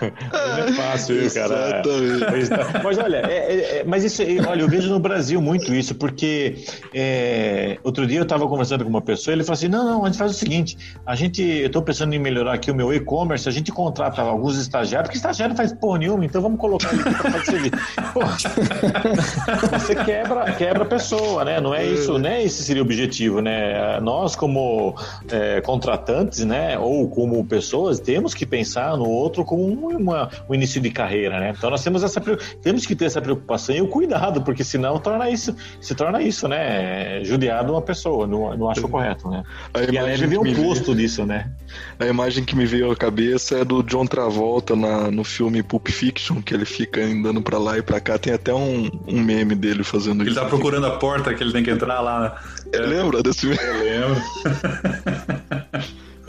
[0.00, 1.82] Não é fácil, viu, cara?
[2.30, 2.80] Mas, tá.
[2.82, 6.56] mas olha, é, é, é, mas isso, olha, eu vejo no Brasil muito isso, porque
[6.94, 10.04] é, outro dia eu estava conversando com uma pessoa e ele falou assim: não, não,
[10.04, 12.94] a gente faz o seguinte, a gente, eu estou pensando em melhorar aqui o meu
[12.94, 16.92] e-commerce, a gente contrata alguns estagiários, porque estagiário não faz porra nenhuma, então vamos colocar
[16.92, 17.76] ele para fazer serviço.
[19.72, 21.60] você quebra, quebra a pessoa, né?
[21.60, 22.44] Não é isso, né?
[22.44, 23.74] Esse seria o objetivo, né?
[24.00, 24.94] Nós, como
[25.30, 30.54] é, contratantes, né, ou como pessoas, temos que pensar no outro como um uma, um
[30.54, 31.54] início de carreira, né?
[31.56, 32.20] Então nós temos essa
[32.62, 36.46] temos que ter essa preocupação e o cuidado, porque senão torna isso, se torna isso,
[36.48, 37.22] né?
[37.24, 39.42] Judiado uma pessoa, não, não acho correto, né?
[39.74, 41.50] A e a Leve vê um custo disso, né?
[41.98, 45.88] A imagem que me veio à cabeça é do John Travolta na, no filme Pulp
[45.88, 48.18] Fiction, que ele fica andando pra lá e pra cá.
[48.18, 50.38] Tem até um, um meme dele fazendo ele isso.
[50.38, 52.20] Ele tá procurando a porta que ele tem que entrar lá.
[52.20, 52.32] Né?
[52.72, 52.78] É.
[52.78, 53.58] Lembra desse meme?
[53.62, 54.22] Eu lembro.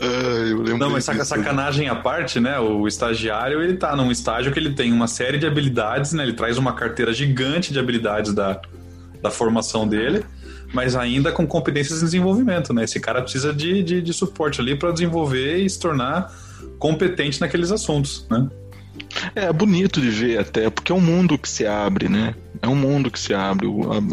[0.00, 2.58] eu lembro Não, mas saca, sacanagem à parte, né?
[2.58, 6.22] O estagiário, ele tá num estágio que ele tem uma série de habilidades, né?
[6.22, 8.60] Ele traz uma carteira gigante de habilidades da,
[9.22, 10.24] da formação dele,
[10.72, 12.84] mas ainda com competências de desenvolvimento, né?
[12.84, 16.32] Esse cara precisa de, de, de suporte ali para desenvolver e se tornar
[16.78, 18.48] competente naqueles assuntos, né?
[19.34, 22.34] É bonito de ver até, porque é um mundo que se abre, né?
[22.62, 23.66] É um mundo que se abre.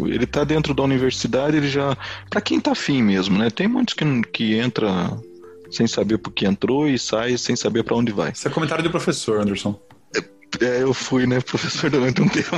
[0.06, 1.96] Ele tá dentro da universidade, ele já.
[2.30, 3.50] para quem tá afim mesmo, né?
[3.50, 4.88] Tem muitos que, que entra
[5.70, 8.32] sem saber por que entrou e sai sem saber para onde vai.
[8.32, 9.78] Isso é comentário do professor, Anderson.
[10.60, 12.56] É, eu fui, né, professor durante um tempo.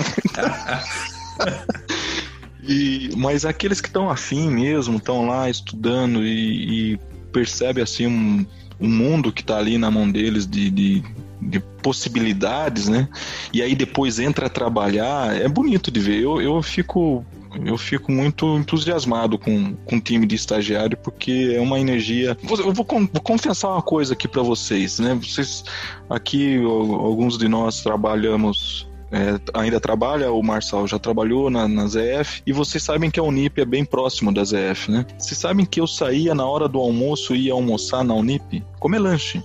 [2.63, 7.01] e, mas aqueles que estão afim mesmo, estão lá estudando e, e
[7.33, 8.47] percebe assim um,
[8.81, 11.03] um mundo que está ali na mão deles de, de,
[11.41, 13.09] de, possibilidades, né?
[13.53, 16.21] E aí depois entra a trabalhar, é bonito de ver.
[16.21, 17.25] Eu, eu fico
[17.65, 22.37] eu fico muito entusiasmado com, com o time de estagiário porque é uma energia.
[22.43, 25.15] Eu vou, vou confessar uma coisa aqui para vocês, né?
[25.15, 25.65] Vocês
[26.09, 32.43] aqui alguns de nós trabalhamos é, ainda trabalha, o Marçal já trabalhou na, na ZF,
[32.47, 35.05] e vocês sabem que a Unip é bem próximo da ZF, né?
[35.19, 39.01] Vocês sabem que eu saía na hora do almoço e ia almoçar na Unip, comer
[39.01, 39.43] lanche.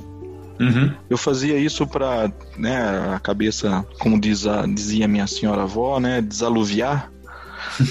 [0.60, 0.94] Uhum.
[1.10, 6.22] Eu fazia isso para, né, a cabeça, como diz a, dizia minha senhora avó, né,
[6.22, 7.12] desaluviar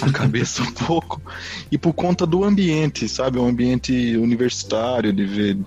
[0.00, 1.20] a cabeça um pouco.
[1.70, 3.38] E por conta do ambiente, sabe?
[3.38, 5.58] Um ambiente universitário, de ver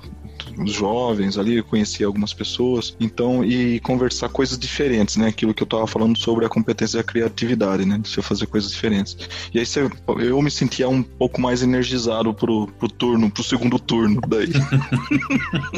[0.58, 5.28] os jovens ali, conhecer algumas pessoas, então, e conversar coisas diferentes, né?
[5.28, 7.98] Aquilo que eu tava falando sobre a competência e a criatividade, né?
[7.98, 9.18] De você fazer coisas diferentes.
[9.54, 9.90] E aí você,
[10.20, 14.52] eu me sentia um pouco mais energizado pro, pro turno, pro segundo turno daí.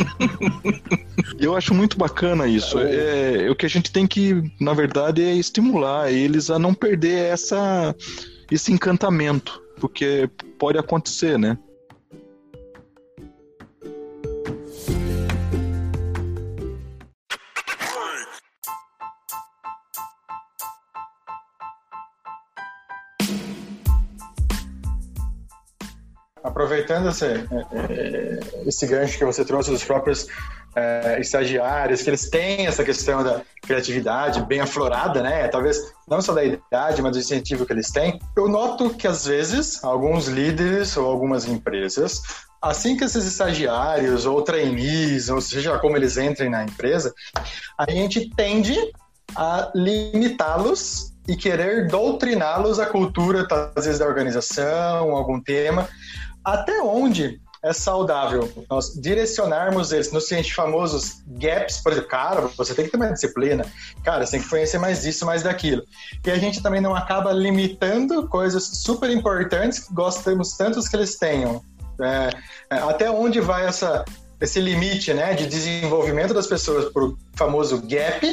[1.39, 2.79] eu acho muito bacana isso.
[2.79, 6.73] É, é, o que a gente tem que, na verdade, é estimular eles a não
[6.73, 7.95] perder essa,
[8.51, 11.57] esse encantamento, porque pode acontecer, né?
[26.49, 27.45] Aproveitando esse, é,
[27.89, 30.27] é, esse gancho que você trouxe dos próprios
[30.75, 35.47] é, estagiários, que eles têm essa questão da criatividade bem aflorada, né?
[35.47, 38.19] Talvez não só da idade, mas do incentivo que eles têm.
[38.35, 42.21] Eu noto que às vezes alguns líderes ou algumas empresas,
[42.61, 47.13] assim que esses estagiários ou trainees, ou seja como eles entrem na empresa,
[47.77, 48.75] a gente tende
[49.35, 55.87] a limitá-los e querer doutriná-los à cultura, às vezes, da organização, algum tema,
[56.43, 62.73] até onde é saudável nós direcionarmos eles nos cientes famosos gaps, por exemplo, cara, você
[62.73, 63.65] tem que ter mais disciplina,
[64.03, 65.83] cara, você tem que conhecer mais disso, mais daquilo.
[66.25, 71.17] E a gente também não acaba limitando coisas super importantes que gostamos tantos que eles
[71.17, 71.61] tenham.
[72.01, 72.29] É,
[72.75, 74.05] é até onde vai essa,
[74.39, 78.25] esse limite né, de desenvolvimento das pessoas por famoso gap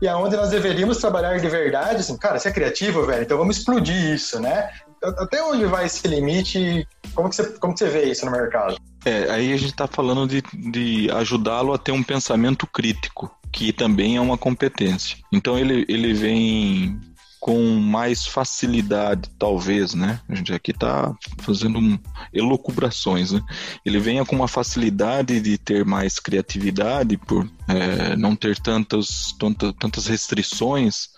[0.00, 3.58] e aonde nós deveríamos trabalhar de verdade, assim, cara, você é criativo, velho, então vamos
[3.58, 4.72] explodir isso, né?
[5.02, 6.86] Até onde vai esse limite?
[7.14, 8.76] Como que você, como que você vê isso no mercado?
[9.04, 13.72] É, aí a gente está falando de, de ajudá-lo a ter um pensamento crítico, que
[13.72, 15.18] também é uma competência.
[15.32, 17.00] Então ele, ele vem
[17.42, 20.20] com mais facilidade, talvez, né?
[20.28, 21.98] A gente aqui está fazendo um,
[22.32, 23.42] elucubrações, né?
[23.84, 29.72] Ele venha com uma facilidade de ter mais criatividade por é, não ter tantas, tantas,
[29.76, 31.08] tantas restrições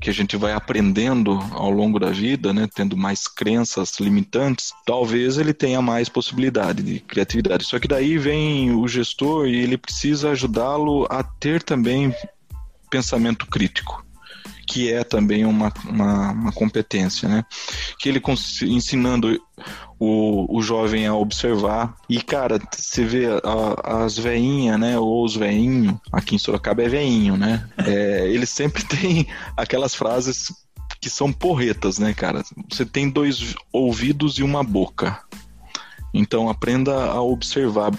[0.00, 5.36] que a gente vai aprendendo ao longo da vida, né, tendo mais crenças limitantes, talvez
[5.36, 7.64] ele tenha mais possibilidade de criatividade.
[7.64, 12.14] Só que daí vem o gestor e ele precisa ajudá-lo a ter também
[12.90, 14.04] pensamento crítico
[14.66, 17.44] que é também uma, uma, uma, competência, né?
[17.98, 18.22] Que ele
[18.62, 19.36] ensinando
[20.00, 21.94] o, o jovem a observar.
[22.08, 24.98] E, cara, você vê a, as veinhas, né?
[24.98, 27.68] Ou os veinhos, aqui em Sorocaba é veinho, né?
[27.76, 30.50] É, eles sempre têm aquelas frases
[31.00, 32.42] que são porretas, né, cara?
[32.70, 35.22] Você tem dois ouvidos e uma boca.
[36.12, 37.92] Então aprenda a observar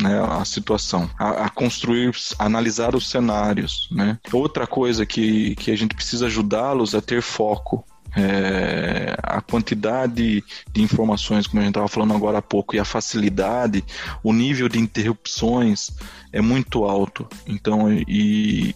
[0.00, 3.88] né, a situação, a, a, construir, a analisar os cenários.
[3.92, 4.18] Né?
[4.32, 7.84] Outra coisa que, que a gente precisa ajudá-los a ter foco.
[8.14, 12.84] É, a quantidade de informações, como a gente estava falando agora há pouco, e a
[12.84, 13.84] facilidade,
[14.22, 15.90] o nível de interrupções
[16.32, 17.26] é muito alto.
[17.46, 18.74] Então, e,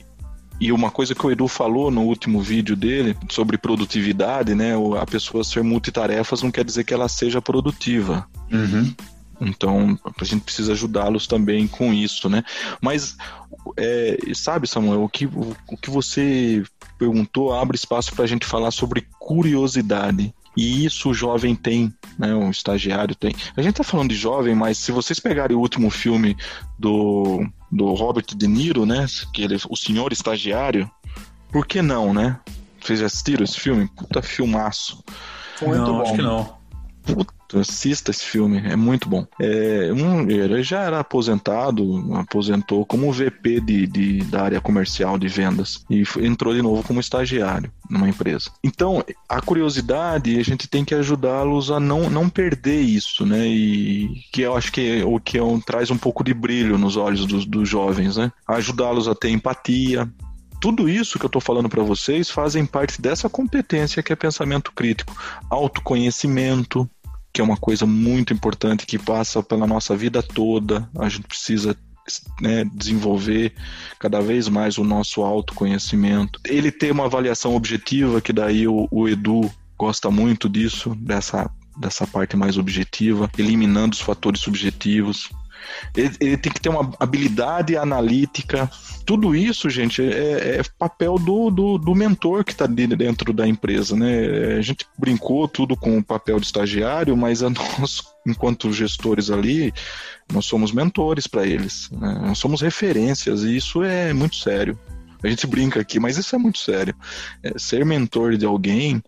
[0.60, 4.72] e uma coisa que o Edu falou no último vídeo dele sobre produtividade, né?
[5.00, 8.26] A pessoa ser multitarefas não quer dizer que ela seja produtiva.
[8.50, 8.94] Uhum.
[9.40, 12.42] Então, a gente precisa ajudá-los também com isso, né?
[12.80, 13.16] Mas,
[13.76, 16.62] é, sabe, Samuel, o que, o, que você
[16.98, 20.34] perguntou abre espaço para a gente falar sobre curiosidade.
[20.56, 22.34] E isso o jovem tem, né?
[22.34, 23.34] O estagiário tem.
[23.56, 26.34] A gente tá falando de jovem, mas se vocês pegarem o último filme
[26.78, 29.04] do, do Robert De Niro, né?
[29.34, 30.90] Que ele, o senhor estagiário,
[31.52, 32.40] por que não, né?
[32.80, 33.86] Vocês já assistiram esse filme?
[33.88, 35.04] Puta filmaço.
[35.60, 36.55] Muito não, acho que não.
[37.06, 39.26] Puta, assista esse filme, é muito bom.
[39.40, 45.28] É, um, ele já era aposentado, aposentou como VP de, de, da área comercial de
[45.28, 48.50] vendas e entrou de novo como estagiário numa empresa.
[48.64, 53.46] Então, a curiosidade, a gente tem que ajudá-los a não, não perder isso, né?
[53.46, 56.76] E que eu acho que é o que é um, traz um pouco de brilho
[56.76, 58.32] nos olhos dos, dos jovens, né?
[58.48, 60.10] Ajudá-los a ter empatia,
[60.60, 64.72] tudo isso que eu estou falando para vocês fazem parte dessa competência que é pensamento
[64.72, 65.16] crítico,
[65.50, 66.88] autoconhecimento,
[67.36, 70.88] que é uma coisa muito importante que passa pela nossa vida toda.
[70.98, 71.76] A gente precisa
[72.40, 73.52] né, desenvolver
[73.98, 76.40] cada vez mais o nosso autoconhecimento.
[76.46, 82.06] Ele tem uma avaliação objetiva, que daí o, o Edu gosta muito disso, dessa, dessa
[82.06, 85.28] parte mais objetiva, eliminando os fatores subjetivos.
[85.96, 88.70] Ele, ele, tem que ter uma habilidade analítica.
[89.04, 93.96] Tudo isso, gente, é, é papel do, do, do mentor que está dentro da empresa,
[93.96, 94.56] né?
[94.58, 97.40] A gente brincou tudo com o papel de estagiário, mas
[97.78, 99.72] nós, enquanto gestores ali,
[100.32, 101.90] nós somos mentores para eles.
[101.90, 102.20] Né?
[102.22, 104.78] Nós somos referências e isso é muito sério.
[105.22, 106.94] A gente brinca aqui, mas isso é muito sério.
[107.42, 109.02] É, ser mentor de alguém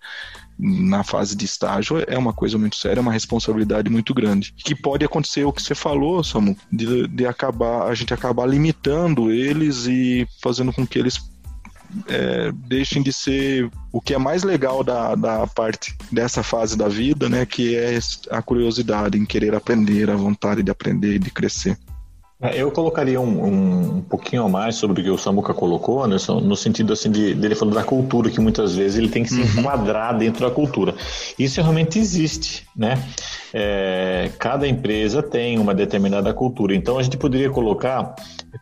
[0.58, 4.52] na fase de estágio é uma coisa muito séria, é uma responsabilidade muito grande.
[4.56, 9.30] Que pode acontecer o que você falou, Samu, de, de acabar a gente acabar limitando
[9.30, 11.20] eles e fazendo com que eles
[12.08, 16.88] é, deixem de ser o que é mais legal da, da parte dessa fase da
[16.88, 17.46] vida, né?
[17.46, 17.98] Que é
[18.30, 21.78] a curiosidade em querer aprender, a vontade de aprender e de crescer.
[22.40, 26.06] É, eu colocaria um, um, um, pouquinho a mais sobre o que o Samuca colocou,
[26.06, 29.30] né, no sentido assim de dele falando da cultura, que muitas vezes ele tem que
[29.30, 29.60] se uhum.
[29.60, 30.94] enquadrar dentro da cultura.
[31.36, 33.02] Isso realmente existe, né?
[33.52, 38.14] É, cada empresa tem uma determinada cultura, então a gente poderia colocar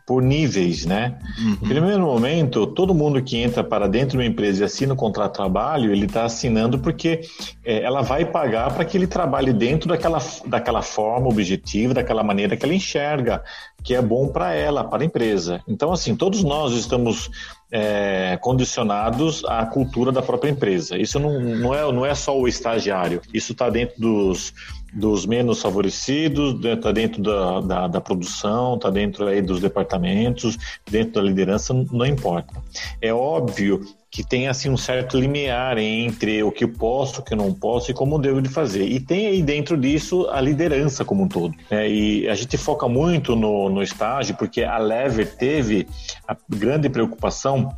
[0.05, 1.17] por níveis, né?
[1.39, 1.51] Uhum.
[1.53, 4.95] Em primeiro momento, todo mundo que entra para dentro de uma empresa e assina o
[4.95, 7.21] um contrato de trabalho, ele está assinando porque
[7.63, 12.55] é, ela vai pagar para que ele trabalhe dentro daquela, daquela forma objetiva, daquela maneira
[12.55, 13.43] que ela enxerga
[13.83, 15.61] que é bom para ela, para a empresa.
[15.67, 17.29] Então, assim, todos nós estamos
[17.71, 20.97] é, condicionados à cultura da própria empresa.
[20.97, 24.53] Isso não, não, é, não é só o estagiário, isso está dentro dos,
[24.97, 30.57] dos menos favorecidos, está dentro da, da, da produção, está dentro aí dos departamentos,
[30.89, 32.53] dentro da liderança, não importa.
[32.99, 37.33] É óbvio que tem assim um certo limiar entre o que eu posso, o que
[37.33, 38.85] eu não posso e como devo de fazer.
[38.85, 41.53] E tem aí dentro disso a liderança como um todo.
[41.69, 41.89] Né?
[41.89, 45.87] E a gente foca muito no, no estágio porque a Lever teve
[46.27, 47.69] a grande preocupação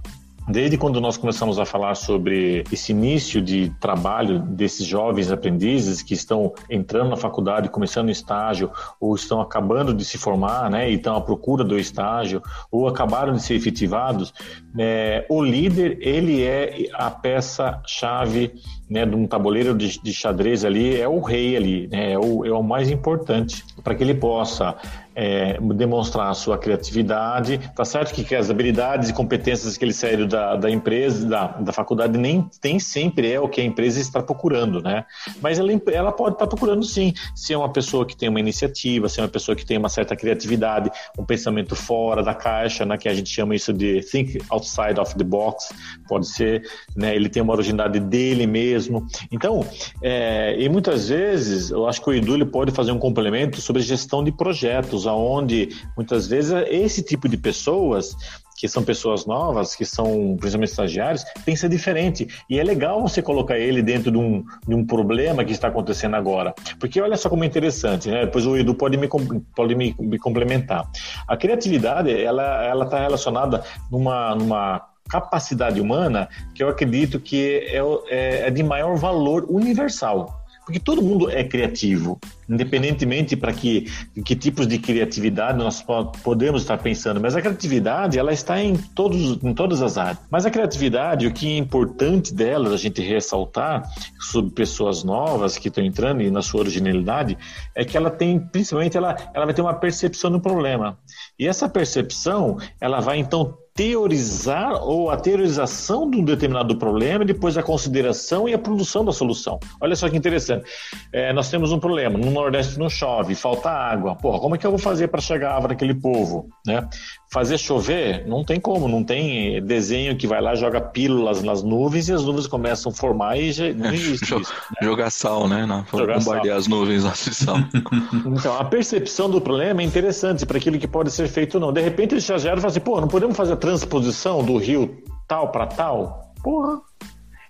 [0.49, 6.15] Desde quando nós começamos a falar sobre esse início de trabalho desses jovens aprendizes que
[6.15, 10.95] estão entrando na faculdade, começando o estágio, ou estão acabando de se formar, né, e
[10.95, 14.33] estão à procura do estágio, ou acabaram de ser efetivados,
[14.75, 18.51] é, o líder ele é a peça-chave
[18.89, 22.43] né, de um tabuleiro de, de, xadrez ali, é o rei ali, né, é, o,
[22.43, 24.75] é o mais importante para que ele possa
[25.19, 27.59] é, demonstrar a sua criatividade.
[27.75, 31.47] Tá certo que, que, as habilidades e competências que ele saiu da, da empresa, da,
[31.47, 35.03] da faculdade, nem tem sempre é o que a empresa está procurando, né?
[35.41, 39.09] Mas ela, ela pode estar procurando sim, se é uma pessoa que tem uma iniciativa,
[39.09, 42.97] se é uma pessoa que tem uma certa criatividade, um pensamento fora da caixa, né?
[42.97, 45.73] Que a gente chama isso de think outside of the box,
[46.07, 46.63] pode ser,
[46.95, 47.13] né?
[47.13, 49.05] Ele tem uma originalidade dele mesmo.
[49.29, 49.65] Então,
[50.01, 54.23] é, e muitas vezes, eu acho que o Edu pode fazer um complemento sobre gestão
[54.23, 58.15] de projetos, aonde muitas vezes esse tipo de pessoas
[58.59, 61.23] que são pessoas novas, que são principalmente estagiários,
[61.55, 62.27] ser diferente.
[62.49, 66.17] E é legal você colocar ele dentro de um, de um problema que está acontecendo
[66.17, 66.53] agora.
[66.77, 68.25] Porque olha só como é interessante, né?
[68.25, 69.07] Depois o Edu pode me,
[69.55, 70.85] pode me, me complementar.
[71.25, 78.47] A criatividade, ela está relacionada numa, numa capacidade humana que eu acredito que é, é,
[78.47, 80.43] é de maior valor universal.
[80.65, 82.19] Porque todo mundo é criativo,
[82.49, 83.85] independentemente para que,
[84.25, 85.85] que tipos de criatividade nós
[86.23, 87.19] podemos estar pensando.
[87.19, 90.17] Mas a criatividade, ela está em, todos, em todas as áreas.
[90.29, 93.83] Mas a criatividade, o que é importante dela, a gente ressaltar
[94.19, 97.37] sobre pessoas novas que estão entrando e na sua originalidade,
[97.75, 100.97] é que ela tem, principalmente, ela, ela vai ter uma percepção do problema.
[101.37, 107.57] E essa percepção, ela vai então teorizar ou a teorização de um determinado problema depois
[107.57, 109.57] a consideração e a produção da solução.
[109.79, 110.69] Olha só que interessante.
[111.13, 112.17] É, nós temos um problema.
[112.17, 114.15] No Nordeste não chove, falta água.
[114.15, 116.49] Porra, como é que eu vou fazer para chegar água daquele povo?
[116.65, 116.87] Né?
[117.31, 118.25] Fazer chover?
[118.27, 118.87] Não tem como.
[118.87, 122.95] Não tem desenho que vai lá, joga pílulas nas nuvens e as nuvens começam a
[122.95, 124.53] formar e já não existe isso.
[124.53, 124.87] Né?
[124.87, 125.65] Jogar sal, né?
[125.65, 127.57] Não, bombardear as nuvens lá de sal.
[128.25, 131.73] então, a percepção do problema é interessante para aquilo que pode ser feito ou não.
[131.73, 134.57] De repente eles já geram e falam assim, pô, não podemos fazer a transposição do
[134.57, 136.33] rio tal para tal?
[136.41, 136.79] Porra,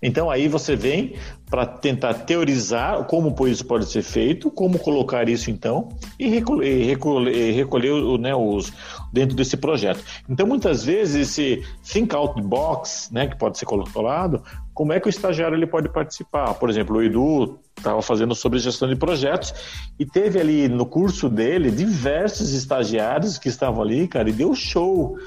[0.02, 1.16] Então aí você vem
[1.50, 7.52] para tentar teorizar como isso pode ser feito, como colocar isso então e recolher, recolher,
[7.54, 8.72] recolher né, os,
[9.12, 10.04] dentro desse projeto.
[10.30, 14.44] Então muitas vezes esse think out the box, né, que pode ser colocado,
[14.74, 16.54] como é que o estagiário ele pode participar?
[16.54, 19.54] Por exemplo, o Edu estava fazendo sobre gestão de projetos
[20.00, 25.18] e teve ali no curso dele diversos estagiários que estavam ali, cara, e deu show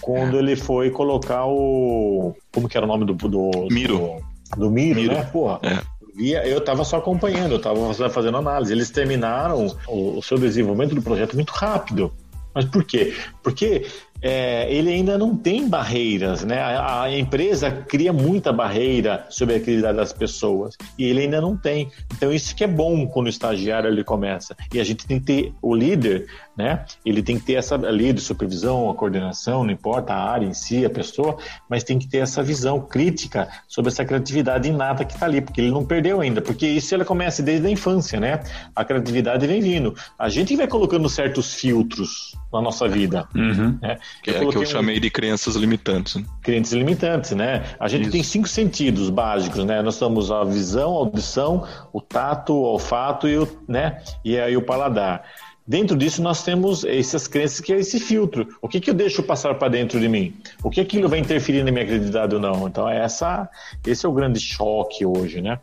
[0.00, 4.16] quando ele foi colocar o como que era o nome do do Miro
[4.56, 5.24] do, do Miro, Miro, né?
[5.24, 5.60] Porra.
[5.62, 5.92] É.
[6.18, 8.70] Eu estava só acompanhando, eu estava fazendo análise.
[8.70, 12.12] Eles terminaram o, o seu desenvolvimento do projeto muito rápido.
[12.54, 13.14] Mas por quê?
[13.42, 13.86] Porque
[14.20, 16.60] é, ele ainda não tem barreiras, né?
[16.60, 21.56] A, a, empresa cria muita barreira sobre a atividade das pessoas e ele ainda não
[21.56, 21.90] tem.
[22.14, 24.54] Então isso que é bom quando o estagiário ele começa.
[24.72, 26.26] E a gente tem que ter o líder,
[26.56, 26.84] né?
[27.04, 30.84] Ele tem que ter essa líder, supervisão, a coordenação, não importa a área em si,
[30.84, 31.36] a pessoa,
[31.68, 35.60] mas tem que ter essa visão crítica sobre essa criatividade inata que está ali, porque
[35.60, 38.40] ele não perdeu ainda, porque isso ela começa desde a infância, né?
[38.76, 39.94] A criatividade vem vindo.
[40.18, 43.78] A gente vai colocando certos filtros na nossa vida, Uhum.
[43.80, 43.96] né?
[44.22, 46.16] Que é que eu chamei de crenças limitantes.
[46.16, 46.24] né?
[46.42, 47.64] Crenças limitantes, né?
[47.80, 48.12] A gente Isso.
[48.12, 49.80] tem cinco sentidos básicos, né?
[49.82, 54.02] Nós temos a visão, a audição, o tato, o olfato e o, né?
[54.24, 55.22] e aí o paladar.
[55.66, 58.48] Dentro disso nós temos essas crenças que é esse filtro.
[58.60, 60.34] O que, que eu deixo passar para dentro de mim?
[60.62, 62.66] O que aquilo vai interferir na minha credibilidade ou não?
[62.66, 63.48] Então essa,
[63.86, 65.58] esse é o grande choque hoje, né?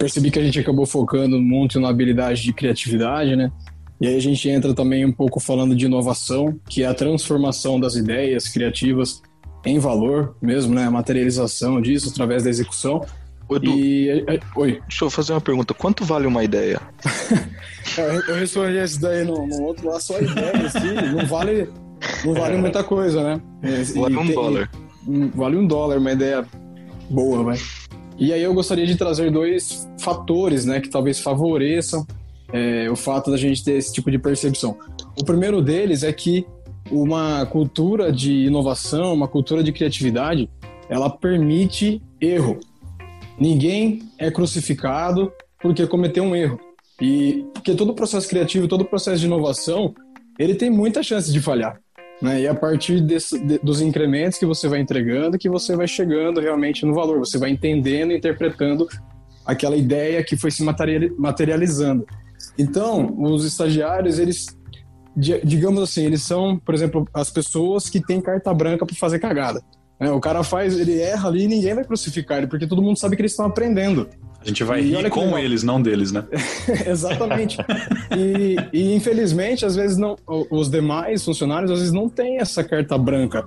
[0.00, 3.52] percebi que a gente acabou focando muito na habilidade de criatividade, né?
[4.00, 7.78] E aí a gente entra também um pouco falando de inovação, que é a transformação
[7.78, 9.20] das ideias criativas
[9.64, 10.84] em valor mesmo, né?
[10.84, 13.04] A materialização disso através da execução.
[13.50, 15.74] Edu, E é, oi, deixa eu fazer uma pergunta.
[15.74, 16.80] Quanto vale uma ideia?
[18.28, 21.68] eu, respondi isso daí no, no outro lá, só a ideia, assim, não vale,
[22.24, 23.40] não vale muita coisa, né?
[23.62, 24.70] E Vale um dólar.
[25.06, 26.46] Hum, Vale um dólar, uma ideia
[27.10, 27.58] boa, vai.
[28.16, 32.06] E aí eu gostaria de trazer dois fatores, né, que talvez favoreçam
[32.52, 34.76] é, o fato da gente ter esse tipo de percepção.
[35.18, 36.46] O primeiro deles é que
[36.90, 40.50] uma cultura de inovação, uma cultura de criatividade,
[40.88, 42.58] ela permite erro.
[43.38, 46.58] Ninguém é crucificado porque cometeu um erro.
[47.00, 49.94] E porque todo processo criativo, todo processo de inovação,
[50.38, 51.78] ele tem muita chance de falhar.
[52.20, 52.42] Né?
[52.42, 56.40] E a partir desse- de- dos incrementos que você vai entregando, que você vai chegando
[56.40, 58.86] realmente no valor, você vai entendendo, interpretando
[59.46, 62.04] aquela ideia que foi se materiali- materializando.
[62.60, 64.46] Então, os estagiários, eles,
[65.16, 69.18] di- digamos assim, eles são, por exemplo, as pessoas que têm carta branca para fazer
[69.18, 69.60] cagada.
[69.98, 70.10] né?
[70.10, 73.16] O cara faz, ele erra ali e ninguém vai crucificar ele, porque todo mundo sabe
[73.16, 74.08] que eles estão aprendendo.
[74.42, 76.24] A gente vai E rir com eles, não deles, né?
[76.86, 77.58] Exatamente.
[78.16, 80.16] E, e, infelizmente, às vezes não,
[80.50, 83.44] os demais funcionários às vezes não têm essa carta branca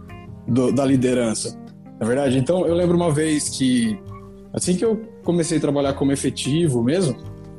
[0.47, 1.57] do- da liderança.
[1.99, 3.97] Na verdade, então eu lembro uma vez que
[4.53, 7.16] assim que eu comecei a trabalhar como efetivo mesmo,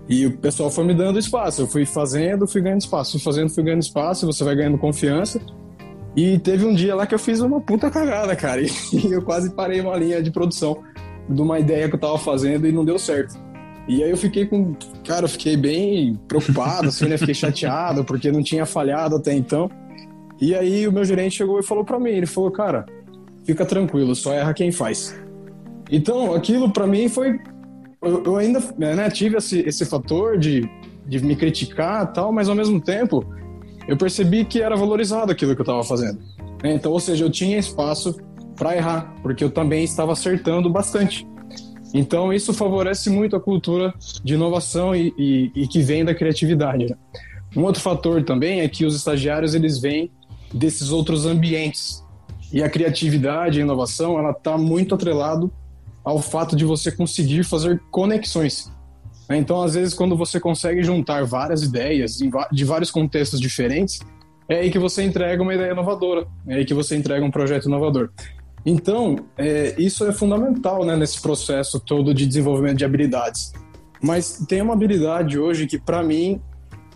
[0.08, 3.50] e o pessoal foi me dando espaço, eu fui fazendo, fui ganhando espaço, fui fazendo,
[3.50, 5.40] fui ganhando espaço, você vai ganhando confiança.
[6.16, 8.68] E teve um dia lá que eu fiz uma puta cagada, cara, e
[9.10, 10.82] eu quase parei uma linha de produção
[11.28, 13.34] de uma ideia que eu tava fazendo e não deu certo.
[13.86, 14.74] E aí eu fiquei com.
[15.06, 17.18] Cara, eu fiquei bem preocupado, assim, né?
[17.18, 19.70] Fiquei chateado, porque não tinha falhado até então.
[20.40, 22.86] E aí o meu gerente chegou e falou pra mim: ele falou, cara,
[23.44, 25.14] fica tranquilo, só erra quem faz.
[25.90, 27.38] Então, aquilo pra mim foi.
[28.04, 30.68] Eu, eu ainda né, tive esse, esse fator de,
[31.06, 33.24] de me criticar e tal, mas ao mesmo tempo
[33.88, 36.18] eu percebi que era valorizado aquilo que eu tava fazendo.
[36.62, 36.72] né?
[36.74, 38.16] Então, ou seja, eu tinha espaço
[38.56, 41.26] para errar, porque eu também estava acertando bastante.
[41.92, 43.92] Então, isso favorece muito a cultura
[44.22, 46.86] de inovação e, e- e que vem da criatividade.
[46.86, 46.96] né?
[47.56, 50.10] Um outro fator também é que os estagiários eles vêm
[50.52, 52.02] desses outros ambientes
[52.52, 55.52] e a criatividade, a inovação, ela está muito atrelado
[56.04, 58.70] ao fato de você conseguir fazer conexões.
[59.28, 59.38] né?
[59.38, 62.18] Então, às vezes, quando você consegue juntar várias ideias
[62.52, 64.00] de vários contextos diferentes,
[64.48, 67.64] é aí que você entrega uma ideia inovadora, é aí que você entrega um projeto
[67.64, 68.10] inovador.
[68.66, 73.52] Então, é, isso é fundamental né, nesse processo todo de desenvolvimento de habilidades.
[74.02, 76.40] Mas tem uma habilidade hoje que, para mim,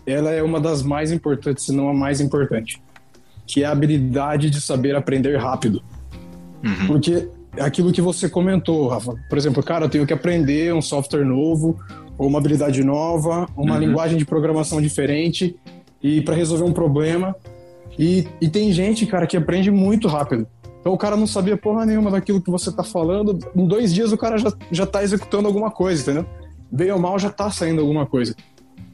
[0.05, 2.81] ela é uma das mais importantes, se não a mais importante,
[3.45, 5.83] que é a habilidade de saber aprender rápido.
[6.87, 7.27] Porque é
[7.57, 11.79] aquilo que você comentou, Rafa, por exemplo, cara, eu tenho que aprender um software novo,
[12.17, 15.55] ou uma habilidade nova, uma linguagem de programação diferente,
[16.01, 17.35] e para resolver um problema.
[17.97, 20.47] E, e tem gente, cara, que aprende muito rápido.
[20.79, 23.37] Então o cara não sabia porra nenhuma daquilo que você tá falando.
[23.55, 26.25] Em dois dias o cara já, já tá executando alguma coisa, entendeu?
[26.71, 28.35] Bem ou mal já tá saindo alguma coisa.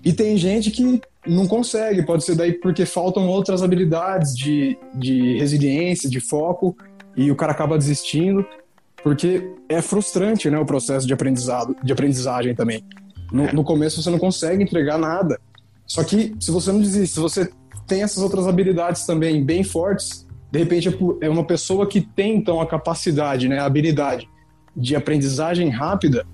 [0.04, 5.38] E tem gente que não consegue, pode ser daí porque faltam outras habilidades de, de
[5.38, 6.76] resiliência, de foco,
[7.16, 8.46] e o cara acaba desistindo,
[9.04, 12.84] porque é frustrante né, o processo de aprendizado, de aprendizagem também.
[13.32, 15.40] No, no começo você não consegue entregar nada.
[15.86, 17.50] Só que se você não desiste, se você
[17.88, 22.36] tem essas outras habilidades também bem fortes, de repente é, é uma pessoa que tem
[22.36, 24.28] então a capacidade, né, a habilidade
[24.76, 26.26] de aprendizagem rápida,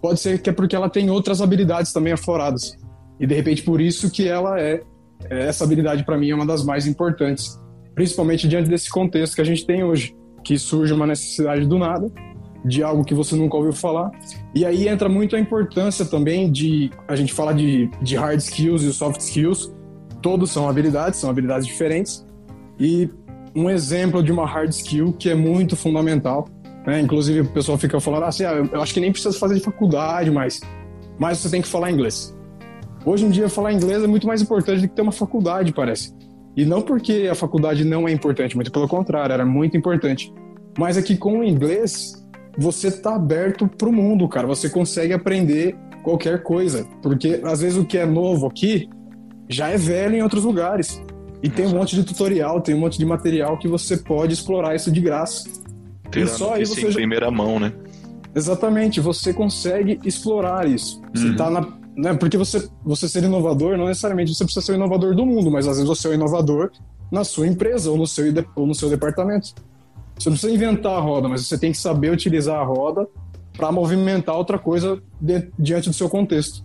[0.00, 2.76] pode ser que é porque ela tem outras habilidades também afloradas.
[3.20, 4.82] E de repente por isso que ela é,
[5.30, 7.58] é essa habilidade para mim é uma das mais importantes,
[7.94, 10.14] principalmente diante desse contexto que a gente tem hoje,
[10.44, 12.10] que surge uma necessidade do nada,
[12.64, 14.10] de algo que você nunca ouviu falar.
[14.54, 18.82] E aí entra muito a importância também de a gente fala de, de hard skills
[18.82, 19.72] e soft skills,
[20.20, 22.24] todos são habilidades, são habilidades diferentes.
[22.78, 23.10] E
[23.54, 26.48] um exemplo de uma hard skill que é muito fundamental,
[26.86, 27.00] né?
[27.00, 30.30] Inclusive o pessoal fica falando assim, ah, eu acho que nem precisa fazer de faculdade,
[30.30, 30.60] mas
[31.18, 32.36] mas você tem que falar inglês.
[33.04, 36.14] Hoje em dia, falar inglês é muito mais importante do que ter uma faculdade, parece.
[36.56, 40.32] E não porque a faculdade não é importante, muito pelo contrário, era muito importante.
[40.78, 42.22] Mas é que com o inglês,
[42.56, 44.46] você tá aberto pro mundo, cara.
[44.46, 46.86] Você consegue aprender qualquer coisa.
[47.02, 48.88] Porque às vezes o que é novo aqui
[49.48, 51.02] já é velho em outros lugares.
[51.42, 54.74] E tem um monte de tutorial, tem um monte de material que você pode explorar
[54.74, 55.48] isso de graça.
[56.10, 57.72] Ter e só aí você em primeira mão, né?
[58.34, 61.02] Exatamente, você consegue explorar isso.
[61.12, 61.36] Você uhum.
[61.36, 62.14] tá na né?
[62.14, 65.66] Porque você, você ser inovador, não necessariamente você precisa ser o inovador do mundo, mas
[65.66, 66.70] às vezes você é o inovador
[67.10, 68.24] na sua empresa ou no seu,
[68.56, 69.54] ou no seu departamento.
[70.18, 73.06] Você não precisa inventar a roda, mas você tem que saber utilizar a roda
[73.56, 76.64] para movimentar outra coisa de, diante do seu contexto.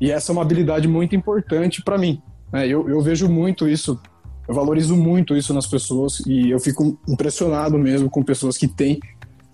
[0.00, 2.20] E essa é uma habilidade muito importante para mim.
[2.52, 2.66] Né?
[2.68, 3.98] Eu, eu vejo muito isso,
[4.46, 9.00] eu valorizo muito isso nas pessoas e eu fico impressionado mesmo com pessoas que têm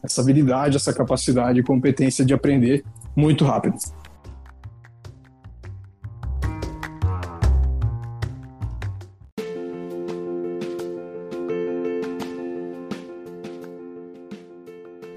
[0.02, 2.84] essa habilidade, essa capacidade e competência de aprender
[3.16, 3.76] muito rápido.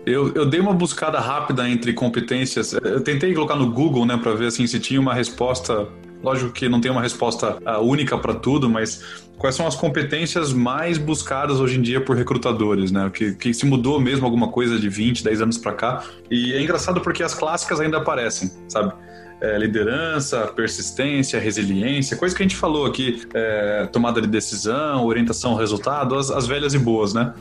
[0.07, 2.71] Eu, eu dei uma buscada rápida entre competências.
[2.71, 5.85] Eu tentei colocar no Google, né, para ver assim se tinha uma resposta.
[6.23, 9.03] Lógico que não tem uma resposta uh, única para tudo, mas
[9.37, 13.11] quais são as competências mais buscadas hoje em dia por recrutadores, né?
[13.13, 16.03] Que, que se mudou mesmo alguma coisa de 20, 10 anos para cá.
[16.31, 18.93] E é engraçado porque as clássicas ainda aparecem, sabe?
[19.41, 25.51] É, liderança, persistência, resiliência, coisa que a gente falou aqui, é, tomada de decisão, orientação
[25.51, 27.33] ao resultado, as, as velhas e boas, né?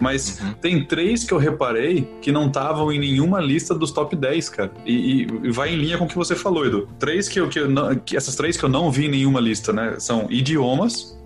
[0.00, 0.52] Mas uhum.
[0.54, 4.72] tem três que eu reparei que não estavam em nenhuma lista dos top 10, cara.
[4.86, 6.88] E, e, vai em linha com o que você falou, Edu.
[6.98, 9.40] Três que eu, que, eu não, que essas três que eu não vi em nenhuma
[9.40, 9.96] lista, né?
[9.98, 11.18] São idiomas.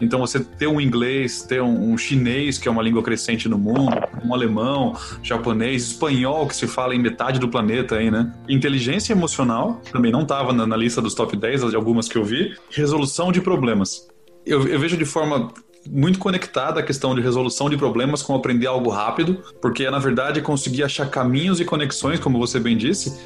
[0.00, 3.58] Então você ter um inglês, ter um, um, chinês, que é uma língua crescente no
[3.58, 8.32] mundo, um alemão, japonês, espanhol, que se fala em metade do planeta aí, né?
[8.48, 12.24] Inteligência emocional, também não estava na, na, lista dos top 10, de algumas que eu
[12.24, 12.54] vi.
[12.70, 14.06] Resolução de problemas.
[14.46, 15.52] Eu, eu vejo de forma
[15.90, 19.98] muito conectada à questão de resolução de problemas com aprender algo rápido, porque é, na
[19.98, 23.18] verdade, conseguir achar caminhos e conexões, como você bem disse,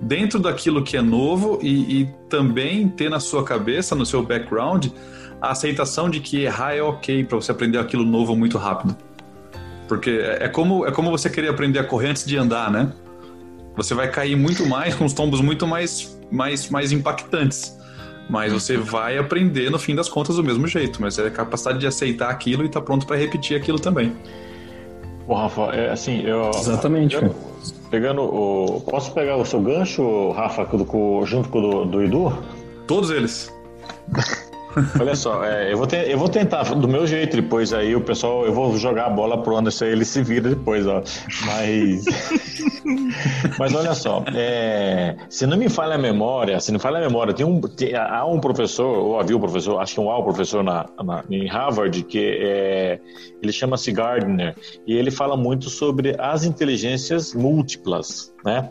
[0.00, 4.88] dentro daquilo que é novo e, e também ter na sua cabeça, no seu background,
[5.40, 8.96] a aceitação de que errar é ok para você aprender aquilo novo muito rápido.
[9.88, 12.92] Porque é, é como, é como você querer aprender a correr antes de andar, né?
[13.76, 17.76] Você vai cair muito mais com os tombos muito mais, mais, mais impactantes.
[18.28, 21.78] Mas você vai aprender no fim das contas do mesmo jeito, mas é a capacidade
[21.78, 24.16] de aceitar aquilo e estar tá pronto para repetir aquilo também.
[25.26, 26.50] Bom, Rafa, é assim, eu.
[26.50, 27.16] Exatamente.
[27.16, 27.34] Pegando,
[27.90, 28.80] pegando o.
[28.80, 30.66] Posso pegar o seu gancho, Rafa,
[31.24, 32.32] junto com o do, do Edu?
[32.86, 33.52] Todos eles.
[34.98, 38.00] Olha só, é, eu, vou ter, eu vou tentar do meu jeito depois aí, o
[38.00, 41.02] pessoal, eu vou jogar a bola pro Anderson ele se vira depois, ó.
[41.46, 42.04] Mas.
[43.58, 47.34] mas olha só, é, se não me falha a memória, se não falha a memória,
[47.34, 50.24] tem um, tem, há um professor, ou havia um professor, acho que um há um
[50.24, 53.00] professor na, na, em Harvard, que é,
[53.42, 54.54] ele chama-se Gardner,
[54.86, 58.70] e ele fala muito sobre as inteligências múltiplas né?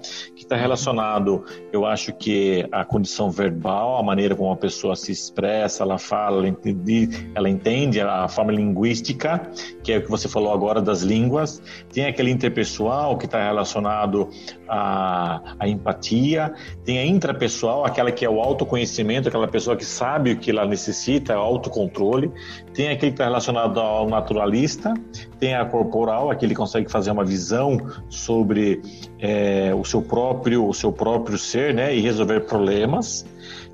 [0.52, 5.84] Está relacionado, eu acho que a condição verbal, a maneira como a pessoa se expressa,
[5.84, 9.50] ela fala, ela entende, ela entende a forma linguística,
[9.82, 11.64] que é o que você falou agora das línguas.
[11.94, 14.30] Tem aquele interpessoal que está relacionado
[14.68, 16.54] à, à empatia.
[16.84, 20.66] Tem a intrapessoal, aquela que é o autoconhecimento, aquela pessoa que sabe o que ela
[20.66, 22.30] necessita, é o autocontrole.
[22.74, 24.94] Tem aquele que está relacionado ao naturalista.
[25.40, 27.78] Tem a corporal, aquele que consegue fazer uma visão
[28.10, 28.82] sobre
[29.20, 33.26] é, o seu próprio o seu próprio ser, né, e resolver problemas.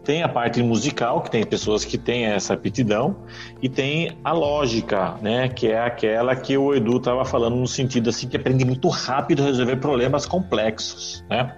[0.08, 3.14] Tem a parte musical, que tem pessoas que têm essa aptidão,
[3.62, 8.10] e tem a lógica, né, que é aquela que o Edu estava falando no sentido
[8.10, 11.54] assim que aprende muito rápido a resolver problemas complexos, né?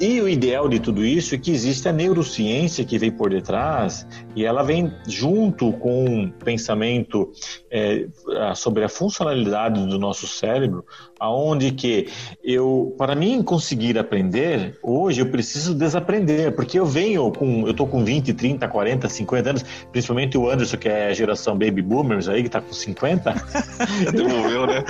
[0.00, 4.04] E o ideal de tudo isso é que existe a neurociência que vem por detrás
[4.34, 7.30] e ela vem junto com o pensamento
[7.70, 8.08] é,
[8.56, 10.84] sobre a funcionalidade do nosso cérebro,
[11.20, 12.08] aonde que
[12.42, 17.83] eu, para mim conseguir aprender, hoje eu preciso desaprender, porque eu venho com, eu tô
[17.86, 22.42] com 20, 30, 40, 50 anos, principalmente o Anderson, que é geração baby boomers aí,
[22.42, 23.34] que tá com 50.
[24.12, 24.84] Devolveu, né?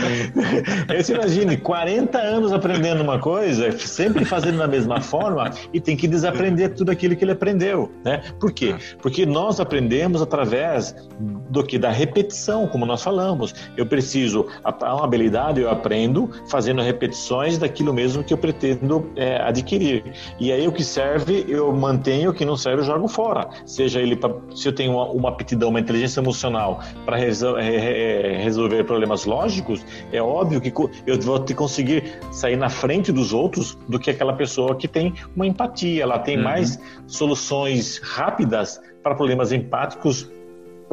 [1.02, 6.08] Você imagine, 40 anos aprendendo uma coisa, sempre fazendo da mesma forma e tem que
[6.08, 8.22] desaprender tudo aquilo que ele aprendeu, né?
[8.38, 8.74] Por quê?
[9.00, 10.94] Porque nós aprendemos através
[11.50, 13.54] do que da repetição, como nós falamos.
[13.76, 20.04] Eu preciso uma habilidade, eu aprendo fazendo repetições daquilo mesmo que eu pretendo é, adquirir.
[20.38, 23.48] E aí o que serve eu mantenho, o que não serve jogo fora.
[23.66, 28.84] Seja ele pra, se eu tenho uma, uma aptidão, uma inteligência emocional para resol resolver
[28.84, 30.72] problemas lógicos, é óbvio que
[31.06, 34.88] eu vou ter que conseguir sair na frente dos outros do que aquela pessoa que
[34.88, 36.44] tem uma empatia, ela tem uhum.
[36.44, 40.30] mais soluções rápidas para problemas empáticos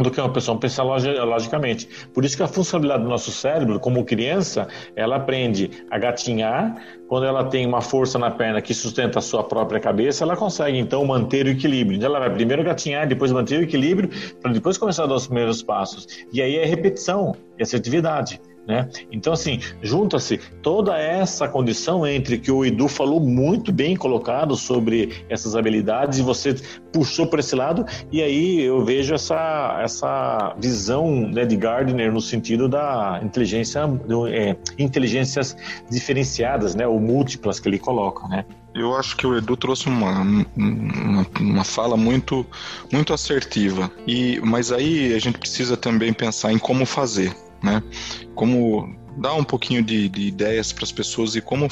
[0.02, 1.88] do que uma pessoa pensar logicamente.
[2.14, 6.76] Por isso que a funcionalidade do nosso cérebro, como criança, ela aprende a gatinhar.
[7.08, 10.78] Quando ela tem uma força na perna que sustenta a sua própria cabeça, ela consegue
[10.78, 11.98] então manter o equilíbrio.
[11.98, 14.10] Então ela vai primeiro gatinhar, depois manter o equilíbrio,
[14.42, 16.08] para depois começar a dar os primeiros passos.
[16.32, 18.40] E aí é repetição, é assertividade.
[18.68, 18.88] Né?
[19.12, 25.26] Então, assim, junta-se toda essa condição entre que o Edu falou muito bem colocado sobre
[25.30, 26.56] essas habilidades e você
[26.94, 32.22] puxou por esse lado, e aí eu vejo essa, essa visão né, de Gardner no
[32.22, 33.82] sentido da inteligência,
[34.30, 35.56] é, inteligências
[35.90, 38.28] diferenciadas, né, ou múltiplas que ele coloca.
[38.28, 38.46] Né?
[38.76, 40.22] Eu acho que o Edu trouxe uma,
[40.56, 42.46] uma, uma, fala muito,
[42.92, 43.92] muito assertiva.
[44.08, 47.82] E, mas aí a gente precisa também pensar em como fazer né?
[48.36, 51.68] Como dar um pouquinho de, de ideias para as pessoas e como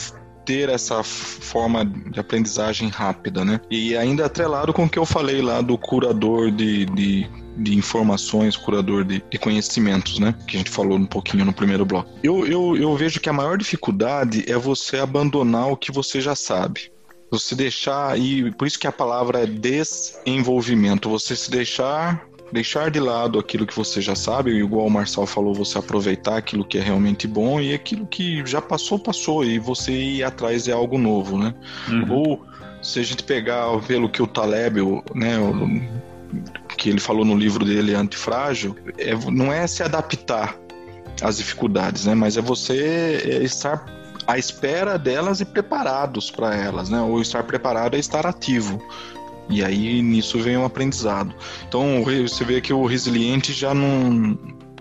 [0.46, 3.62] ter essa forma de aprendizagem rápida, né?
[3.70, 8.58] E ainda atrelado com o que eu falei lá do curador de, de, de informações,
[8.58, 10.34] curador de, de, conhecimentos, né?
[10.48, 12.10] Que a gente falou um pouquinho no primeiro bloco.
[12.24, 16.34] Eu, eu, eu vejo que a maior dificuldade é você abandonar o que você já
[16.34, 16.92] sabe.
[17.30, 23.00] Você deixar, e por isso que a palavra é desenvolvimento, você se deixar deixar de
[23.00, 26.82] lado aquilo que você já sabe, igual o Marçal falou, você aproveitar aquilo que é
[26.82, 31.38] realmente bom e aquilo que já passou, passou, e você ir atrás de algo novo,
[31.38, 31.54] né?
[31.88, 32.12] Uhum.
[32.12, 32.46] Ou
[32.82, 34.78] se a gente pegar pelo que o Taleb,
[35.14, 35.38] né,
[36.78, 40.56] que ele falou no livro dele Antifrágil, é, não é se adaptar
[41.22, 42.16] às dificuldades, né?
[42.16, 43.86] Mas é você é, estar
[44.26, 47.02] à espera delas e preparados para elas, né?
[47.02, 48.82] Ou estar preparado é estar ativo.
[49.50, 51.34] E aí nisso vem o um aprendizado.
[51.68, 54.38] Então você vê que o resiliente já não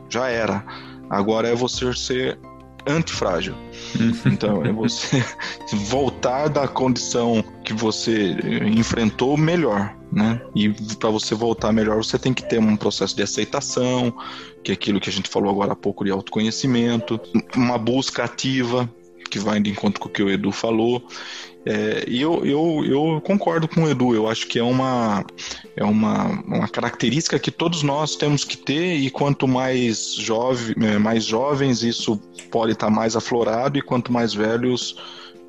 [0.09, 0.65] já era.
[1.11, 2.39] Agora é você ser
[2.87, 3.55] antifrágil.
[3.99, 4.33] Uhum.
[4.33, 5.25] então é você
[5.89, 10.41] voltar da condição que você enfrentou melhor, né?
[10.55, 14.13] E para você voltar melhor, você tem que ter um processo de aceitação,
[14.63, 17.21] que é aquilo que a gente falou agora há pouco de autoconhecimento,
[17.55, 18.89] uma busca ativa
[19.31, 21.07] que vai de encontro com o que o Edu falou.
[21.71, 25.23] É, e eu, eu, eu concordo com o Edu, eu acho que é uma,
[25.77, 30.97] é uma, uma característica que todos nós temos que ter, e quanto mais, jove, é,
[30.97, 32.17] mais jovens, isso
[32.51, 34.97] pode estar mais aflorado, e quanto mais velhos.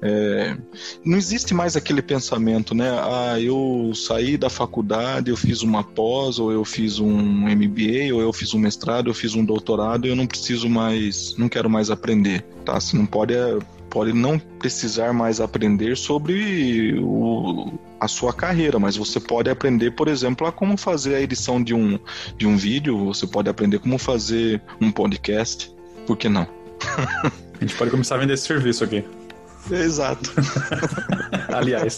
[0.01, 0.57] É,
[1.05, 2.89] não existe mais aquele pensamento, né?
[2.89, 8.19] Ah, eu saí da faculdade, eu fiz uma pós, ou eu fiz um MBA, ou
[8.19, 11.89] eu fiz um mestrado, eu fiz um doutorado, eu não preciso mais, não quero mais
[11.89, 12.77] aprender, tá?
[12.77, 13.57] Você não pode é,
[13.89, 20.07] pode não precisar mais aprender sobre o, a sua carreira, mas você pode aprender, por
[20.07, 21.99] exemplo, a como fazer a edição de um,
[22.37, 25.73] de um vídeo, você pode aprender como fazer um podcast,
[26.05, 26.47] por que não?
[27.59, 29.03] a gente pode começar a vender esse serviço aqui.
[29.71, 30.31] Exato.
[31.53, 31.97] Aliás.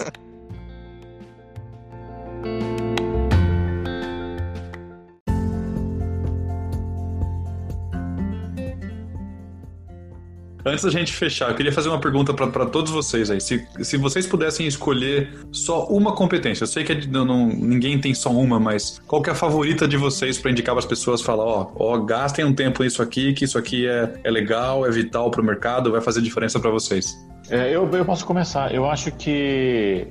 [10.66, 13.42] Antes da gente fechar, eu queria fazer uma pergunta para todos vocês aí.
[13.42, 18.00] Se, se vocês pudessem escolher só uma competência, eu sei que é não, não, ninguém
[18.00, 20.86] tem só uma, mas qual que é a favorita de vocês para indicar para as
[20.86, 24.86] pessoas falar, ó, ó, gastem um tempo nisso aqui, que isso aqui é, é legal,
[24.86, 27.18] é vital para o mercado, vai fazer diferença para vocês?
[27.50, 28.74] É, eu, eu posso começar.
[28.74, 30.08] Eu acho que,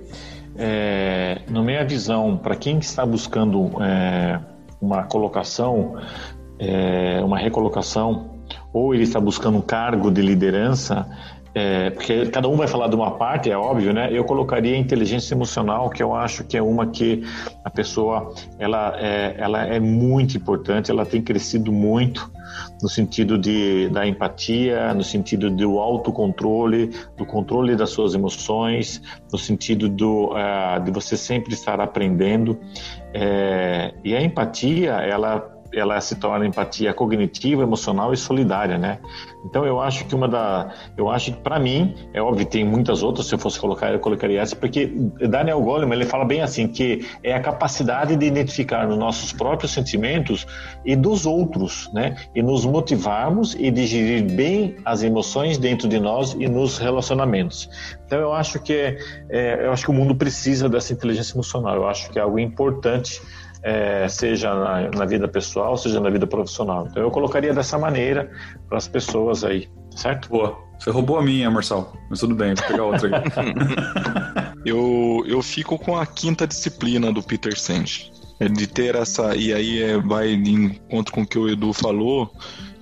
[0.57, 4.40] é, na minha visão, para quem está buscando é,
[4.80, 5.96] uma colocação,
[6.59, 8.39] é, uma recolocação
[8.73, 11.07] ou ele está buscando um cargo de liderança,
[11.53, 14.09] é, porque cada um vai falar de uma parte, é óbvio, né?
[14.12, 17.25] Eu colocaria inteligência emocional, que eu acho que é uma que
[17.64, 22.31] a pessoa ela é, ela é muito importante, ela tem crescido muito
[22.81, 29.03] no sentido de, da empatia, no sentido do autocontrole, do controle das suas emoções,
[29.33, 32.59] no sentido do, uh, de você sempre estar aprendendo.
[33.12, 38.99] É, e a empatia, ela ela se torna empatia cognitiva, emocional e solidária, né?
[39.45, 43.03] Então eu acho que uma da, eu acho que para mim é óbvio tem muitas
[43.03, 43.27] outras.
[43.27, 44.87] Se eu fosse colocar, eu colocaria essa porque
[45.29, 49.73] Daniel Goleman ele fala bem assim que é a capacidade de identificar os nossos próprios
[49.73, 50.47] sentimentos
[50.85, 52.16] e dos outros, né?
[52.35, 57.68] E nos motivarmos e digerir bem as emoções dentro de nós e nos relacionamentos.
[58.07, 58.99] Então eu acho que
[59.31, 61.77] é, eu acho que o mundo precisa dessa inteligência emocional.
[61.77, 63.21] Eu acho que é algo importante
[63.62, 66.86] é, seja na, na, vida pessoal, seja na vida profissional.
[66.90, 68.30] Então eu colocaria dessa maneira
[68.68, 70.28] para as pessoas aí, certo?
[70.28, 70.58] Boa.
[70.78, 71.92] Você roubou a minha, Marcel.
[72.08, 73.30] Mas tudo bem, vou pegar outra aqui.
[74.64, 78.11] eu, eu fico com a quinta disciplina do Peter Senge.
[78.38, 79.36] É de ter essa.
[79.36, 82.32] E aí é, vai de encontro com o que o Edu falou,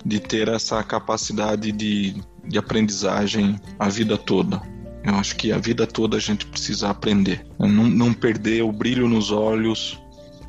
[0.05, 4.63] de ter essa capacidade de, de aprendizagem a vida toda.
[5.05, 7.45] Eu acho que a vida toda a gente precisa aprender.
[7.59, 10.01] Não, não perder o brilho nos olhos,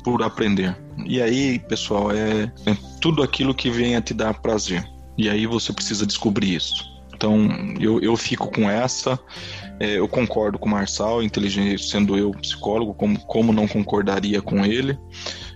[0.02, 0.76] por aprender.
[1.06, 4.84] E aí, pessoal, é, é tudo aquilo que vem a te dar prazer.
[5.16, 6.90] E aí você precisa descobrir isso.
[7.14, 7.48] Então,
[7.78, 9.18] eu, eu fico com essa.
[9.78, 14.64] É, eu concordo com o Marçal, inteligente, sendo eu psicólogo, como, como não concordaria com
[14.64, 14.98] ele.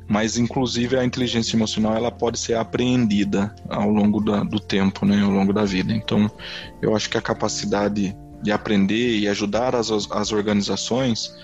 [0.06, 5.22] Mas, inclusive, a inteligência emocional ela pode ser apreendida ao longo da, do tempo, né,
[5.22, 5.94] ao longo da vida.
[5.94, 6.30] Então,
[6.82, 8.14] eu acho que a capacidade
[8.44, 11.34] de aprender e ajudar as, as organizações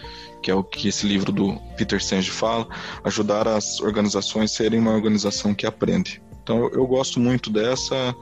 [0.42, 2.66] que é o que esse livro do Peter Senge fala,
[3.04, 6.22] ajudar as organizações a serem uma organização que aprende.
[6.42, 8.14] Então eu, eu gosto muito dessa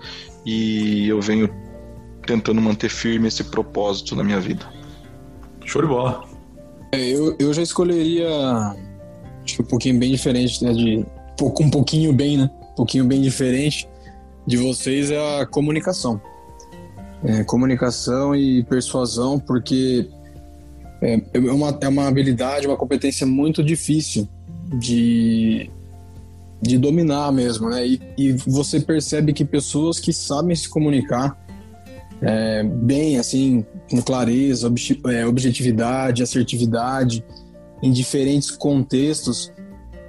[0.45, 1.49] e eu venho
[2.27, 4.69] tentando manter firme esse propósito na minha vida.
[5.65, 6.25] Show de bola.
[6.93, 8.29] É, eu, eu já escolheria
[9.45, 10.73] acho que um pouquinho bem diferente, né?
[10.73, 11.07] De,
[11.41, 12.51] um pouquinho bem, né?
[12.73, 13.89] Um pouquinho bem diferente
[14.47, 16.21] de vocês é a comunicação.
[17.25, 20.09] É, comunicação e persuasão, porque
[21.03, 24.29] é, é, uma, é uma habilidade, uma competência muito difícil
[24.79, 25.71] de,
[26.61, 27.87] de dominar mesmo, né?
[27.87, 31.37] E, e você percebe que pessoas que sabem se comunicar
[32.21, 34.73] é, bem, assim, com clareza,
[35.07, 37.25] é, objetividade, assertividade,
[37.83, 39.53] em diferentes contextos,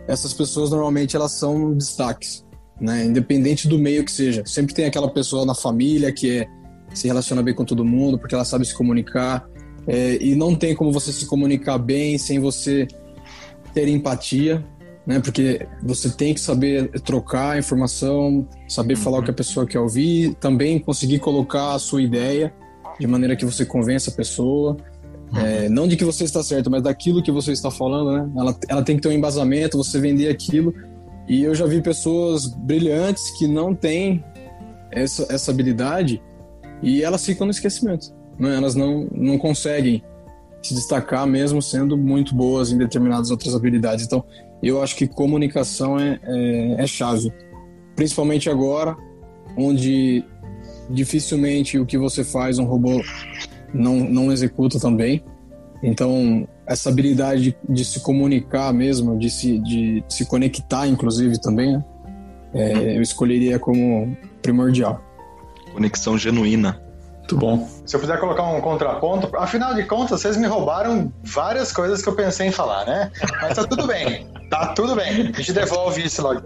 [0.07, 2.43] essas pessoas normalmente elas são destaques,
[2.81, 3.05] né?
[3.05, 4.43] Independente do meio que seja.
[4.45, 6.47] Sempre tem aquela pessoa na família que é,
[6.93, 9.47] se relaciona bem com todo mundo, porque ela sabe se comunicar
[9.87, 12.87] é, e não tem como você se comunicar bem sem você
[13.73, 14.63] ter empatia,
[15.05, 15.19] né?
[15.19, 19.01] Porque você tem que saber trocar informação, saber uhum.
[19.01, 22.53] falar o que a pessoa quer ouvir, também conseguir colocar a sua ideia
[22.99, 24.77] de maneira que você convença a pessoa.
[25.31, 25.39] Uhum.
[25.39, 28.31] É, não de que você está certo, mas daquilo que você está falando, né?
[28.37, 30.73] Ela, ela tem que ter um embasamento, você vender aquilo.
[31.27, 34.23] E eu já vi pessoas brilhantes que não têm
[34.91, 36.21] essa, essa habilidade
[36.81, 40.01] e elas ficam no esquecimento né, elas não, não conseguem
[40.61, 44.05] se destacar mesmo sendo muito boas em determinadas outras habilidades.
[44.05, 44.23] Então,
[44.63, 47.31] eu acho que comunicação é, é, é chave,
[47.95, 48.95] principalmente agora,
[49.57, 50.23] onde
[50.89, 53.01] dificilmente o que você faz um robô
[53.73, 55.23] não, não executa também.
[55.81, 61.73] Então, essa habilidade de, de se comunicar mesmo, de se, de se conectar, inclusive, também,
[61.73, 61.85] né?
[62.53, 65.08] é, eu escolheria como primordial.
[65.73, 66.81] Conexão genuína.
[67.17, 67.69] Muito bom.
[67.85, 72.09] Se eu puder colocar um contraponto, afinal de contas, vocês me roubaram várias coisas que
[72.09, 73.11] eu pensei em falar, né?
[73.39, 74.27] Mas tá tudo bem.
[74.49, 75.27] Tá tudo bem.
[75.27, 76.41] A gente devolve isso logo.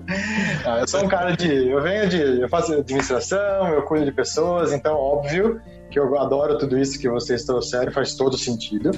[0.66, 1.70] Ah, eu sou um cara de.
[1.70, 2.42] Eu venho de.
[2.42, 7.08] Eu faço administração, eu cuido de pessoas, então, óbvio que eu adoro tudo isso que
[7.08, 8.92] vocês trouxeram, faz todo sentido.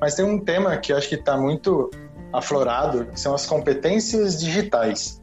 [0.00, 1.90] Mas tem um tema que eu acho que está muito
[2.32, 5.20] aflorado, que são as competências digitais.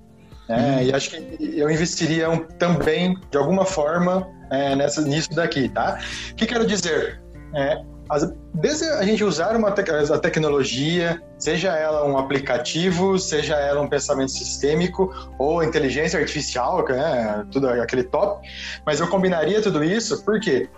[0.48, 0.58] Né?
[0.58, 0.84] Hum.
[0.84, 6.00] E acho que eu investiria um, também, de alguma forma, é, nessa, nisso daqui, tá?
[6.32, 7.22] O que quero dizer?
[7.54, 13.56] É, as, desde a gente usar uma te a tecnologia, seja ela um aplicativo, seja
[13.56, 18.48] ela um pensamento sistêmico ou inteligência artificial, né, tudo aquele top,
[18.86, 20.70] mas eu combinaria tudo isso porque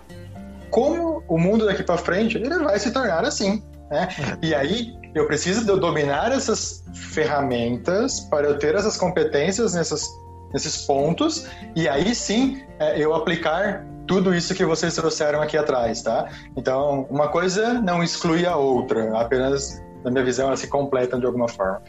[0.69, 4.07] como o mundo daqui para frente ele vai se tornar assim, né?
[4.41, 4.45] É.
[4.45, 10.07] E aí eu preciso dominar essas ferramentas para eu ter essas competências nessas
[10.53, 16.01] nesses pontos e aí sim é, eu aplicar tudo isso que vocês trouxeram aqui atrás,
[16.01, 16.29] tá?
[16.55, 21.25] Então, uma coisa não exclui a outra, apenas, na minha visão, elas se completam de
[21.25, 21.81] alguma forma.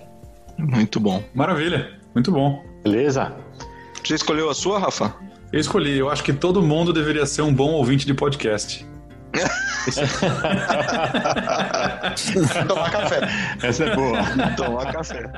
[0.58, 1.22] Muito bom.
[1.32, 2.64] Maravilha, muito bom.
[2.82, 3.32] Beleza?
[4.02, 5.14] Já escolheu a sua, Rafa?
[5.52, 8.84] Eu escolhi, eu acho que todo mundo deveria ser um bom ouvinte de podcast.
[12.66, 13.20] Tomar café.
[13.62, 14.18] Essa é boa.
[14.56, 15.30] Tomar café.